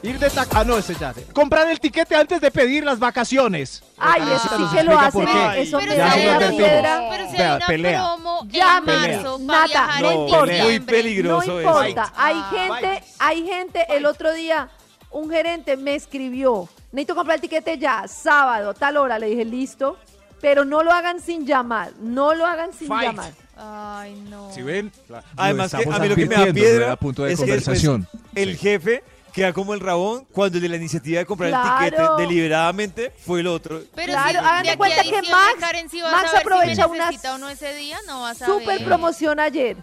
Ir 0.00 0.16
de 0.16 0.30
tac. 0.30 0.48
Ah, 0.54 0.62
no, 0.64 0.78
ese 0.78 0.94
ya. 0.94 1.12
Comprar 1.32 1.68
el 1.68 1.80
tiquete 1.80 2.14
antes 2.14 2.40
de 2.40 2.52
pedir 2.52 2.84
las 2.84 3.00
vacaciones. 3.00 3.82
Ay, 3.98 4.22
Ah. 4.24 4.32
eso 4.36 4.48
sí 4.68 4.76
que 4.76 4.84
lo 4.84 4.96
hacen, 4.98 5.26
eh, 5.28 5.62
eso 5.62 5.78
Pero 5.78 5.90
me 5.90 5.94
si 5.94 5.96
Ya 5.98 6.06
da 6.06 6.14
una 6.14 6.36
advertimos. 6.36 6.56
piedra. 6.68 7.00
pero 7.10 7.26
si 7.30 7.36
Vea, 7.36 7.50
hay 7.50 7.56
una 7.56 7.66
pelea. 7.66 8.00
promo 8.04 8.40
en 8.42 8.48
Llame, 8.50 8.92
marzo 8.92 9.40
para 9.46 9.58
Nata, 9.60 9.66
viajar 9.66 10.02
no 10.02 10.10
en 10.12 10.18
importa. 10.20 10.44
diciembre. 10.52 10.62
Muy 10.78 10.80
peligroso 10.80 11.46
No 11.52 11.58
eso. 11.60 11.68
importa, 11.88 12.12
hay 12.16 12.36
Ah. 12.36 12.50
gente, 12.52 13.04
hay 13.18 13.46
gente, 13.46 13.86
el 13.96 14.06
otro 14.06 14.32
día 14.32 14.68
un 15.10 15.30
gerente 15.30 15.76
me 15.76 15.96
escribió, 15.96 16.68
necesito 16.92 17.16
comprar 17.16 17.34
el 17.36 17.40
tiquete 17.40 17.76
ya, 17.78 18.06
sábado, 18.06 18.74
tal 18.74 18.98
hora, 18.98 19.18
le 19.18 19.26
dije, 19.30 19.44
listo, 19.44 19.96
pero 20.40 20.64
no 20.64 20.82
lo 20.82 20.92
hagan 20.92 21.20
sin 21.20 21.46
llamar, 21.46 21.92
no 22.00 22.34
lo 22.34 22.46
hagan 22.46 22.72
sin 22.72 22.88
Fight. 22.88 23.08
llamar. 23.10 23.32
Ay, 23.56 24.14
no. 24.30 24.52
Si 24.52 24.62
ven, 24.62 24.92
Además, 25.36 25.70
que 25.72 25.78
estamos 25.78 25.98
a 25.98 26.02
mí 26.02 26.08
lo 26.08 26.14
que 26.14 26.26
me 26.26 26.34
da 26.36 26.52
piedra 26.52 26.96
punto 26.96 27.24
de 27.24 27.32
es 27.32 27.38
que 27.40 27.44
conversación. 27.46 28.02
después 28.12 28.22
el 28.36 28.52
Sí. 28.52 28.58
jefe 28.58 29.04
queda 29.32 29.52
como 29.52 29.74
el 29.74 29.80
rabón 29.80 30.26
cuando 30.32 30.58
el 30.58 30.62
de 30.62 30.68
la 30.68 30.76
iniciativa 30.76 31.18
de 31.18 31.26
comprar 31.26 31.50
Claro. 31.50 31.84
el 31.84 31.90
tiquete 31.92 32.22
deliberadamente 32.22 33.12
fue 33.24 33.40
el 33.40 33.46
otro. 33.48 33.80
Pero 33.94 34.12
Claro, 34.12 34.30
si 34.30 34.36
hagan 34.36 34.62
de 34.64 34.76
cuenta 34.76 35.02
que 35.02 35.22
Max- 35.30 35.54
Karen, 35.60 35.90
si 35.90 36.00
vas 36.00 36.12
Max 36.12 36.34
aprovecha 36.34 36.88
si 37.10 37.40
no 37.40 37.48
ese 37.48 37.74
día, 37.74 37.98
no 38.06 38.22
vas 38.22 38.40
a 38.42 38.46
Súper 38.46 38.78
ver. 38.78 38.84
promoción 38.84 39.40
ayer. 39.40 39.76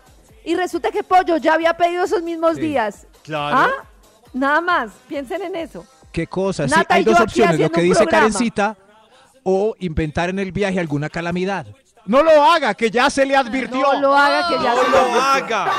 Y 0.46 0.56
resulta 0.56 0.92
que 0.92 1.04
Pollo 1.04 1.38
ya 1.38 1.54
había 1.56 1.76
pedido 1.76 2.04
esos 2.06 2.22
mismos 2.22 2.56
Sí. 2.56 2.62
días. 2.62 3.08
Claro. 3.24 3.58
¿Ah? 3.58 3.72
Nada 4.34 4.62
más, 4.62 4.92
piensen 5.08 5.42
en 5.42 5.56
eso. 5.56 5.86
¿Qué 6.12 6.28
cosas? 6.28 6.72
Sí, 6.72 6.80
hay 6.90 7.04
dos 7.04 7.20
opciones, 7.20 7.60
lo 7.60 7.70
que 7.70 7.82
dice 7.82 7.96
programa. 8.04 8.28
Karencita 8.30 8.78
o 9.46 9.76
inventar 9.80 10.30
en 10.30 10.40
el 10.40 10.52
viaje 10.52 10.80
alguna 10.80 11.08
calamidad. 11.10 11.68
No 12.08 12.22
lo 12.22 12.44
haga, 12.44 12.74
que 12.74 12.92
ya 12.92 13.10
se 13.10 13.26
le 13.26 13.36
advirtió. 13.36 13.80
No 13.94 14.00
lo 14.02 14.16
haga 14.18 14.48
que 14.48 14.56
ya 14.64 14.76
No 14.76 14.84
se 14.84 14.90
lo 14.90 14.98
lo- 15.14 15.22
haga. 15.22 15.72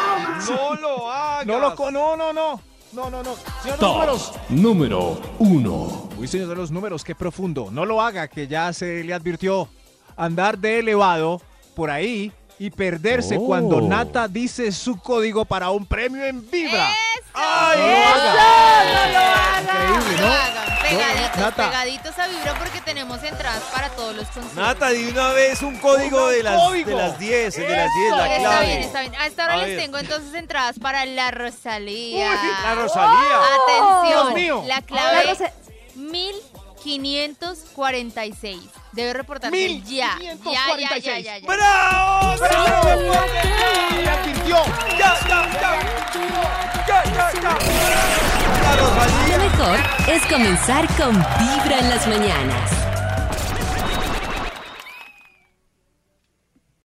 No 0.49 0.75
lo 0.81 1.13
haga. 1.13 1.45
No 1.45 1.59
lo 1.59 1.75
co- 1.77 1.91
no, 1.91 2.17
no, 2.17 2.33
no. 2.33 2.61
No, 2.93 3.11
no, 3.11 3.23
no. 3.23 3.35
Señor 3.63 3.79
Top 3.79 3.93
números. 3.97 4.33
número 4.49 5.21
1. 5.39 6.09
Uy, 6.17 6.27
señor 6.29 6.49
de 6.49 6.57
los 6.57 6.71
números, 6.71 7.05
qué 7.05 7.15
profundo. 7.15 7.69
No 7.71 7.85
lo 7.85 8.01
haga, 8.01 8.27
que 8.29 8.47
ya 8.49 8.73
se 8.73 9.05
le 9.05 9.13
advirtió. 9.13 9.69
Andar 10.17 10.57
de 10.59 10.79
elevado 10.79 11.43
por 11.75 11.91
ahí 11.91 12.33
y 12.59 12.71
perderse 12.71 13.37
Oh. 13.39 13.45
cuando 13.47 13.81
Nata 13.83 14.29
dice 14.29 14.73
su 14.73 14.97
código 14.99 15.45
para 15.45 15.71
un 15.71 15.85
premio 15.85 16.25
en 16.25 16.49
Vibra. 16.51 16.89
Ay, 17.35 17.79
No 17.81 17.87
lo 17.87 17.97
haga. 17.97 18.33
no 18.87 19.13
lo 19.13 19.19
haga. 19.19 19.95
Increíble, 19.95 20.23
No 20.23 20.76
pegaditos, 20.89 21.37
Nata. 21.39 21.71
pegaditos 21.71 22.19
a 22.19 22.27
Vibra 22.29 22.55
porque 22.55 22.81
tenemos 22.81 23.23
entradas 23.23 23.63
para 23.73 23.89
todos 23.91 24.15
los 24.17 24.25
conciertos. 24.27 24.55
Nata, 24.55 24.89
di 24.91 25.05
una 25.09 25.31
vez 25.33 25.63
un 25.63 25.77
código 25.79 26.27
Un 26.27 26.33
de 26.33 26.43
las, 26.43 26.61
código. 26.63 26.91
de 26.91 26.97
las 26.97 27.19
10, 27.19 27.59
el 27.59 27.69
de 27.69 27.77
las 27.77 27.91
10, 27.95 28.11
la 28.17 28.27
Está 28.27 28.39
clave. 28.49 28.67
bien, 28.67 28.79
está 28.83 29.01
bien. 29.01 29.15
A 29.17 29.27
esta 29.27 29.45
hora 29.45 29.55
A 29.55 29.57
les 29.59 29.67
ver. 29.69 29.79
tengo 29.79 29.99
entonces 29.99 30.35
entradas 30.35 30.79
para 30.79 31.05
la 31.07 31.31
Rosalía. 31.31 32.31
Uy, 32.31 32.37
la 32.63 32.75
Rosalía. 32.75 33.39
Atención, 33.63 34.07
Dios 34.07 34.33
mío. 34.35 34.63
la 34.67 34.75
La 34.77 34.83
clave 34.83 35.23
Rosa- 35.25 35.53
1546. 35.95 38.61
Debe 38.93 39.13
reportarse 39.13 39.81
ya. 39.83 40.17
Ya, 40.21 40.35
ya, 40.79 40.97
ya, 40.99 41.19
ya, 41.19 41.39
ya. 41.39 41.47
¡Bravo! 41.47 42.35
Le 43.93 44.09
advirtió. 44.09 44.57
¡Ya, 44.99 45.15
ya, 45.29 45.39
ya! 45.53 45.71
¡Ya, 46.87 46.99
ya, 47.05 47.33
ya! 47.43 47.53
La 48.63 48.71
Rosalía. 48.77 49.36
Mejor 49.59 49.79
es 50.07 50.23
comenzar 50.27 50.87
con 50.99 51.15
Vibra 51.15 51.79
en 51.79 51.89
las 51.89 52.07
mañanas. 52.07 52.76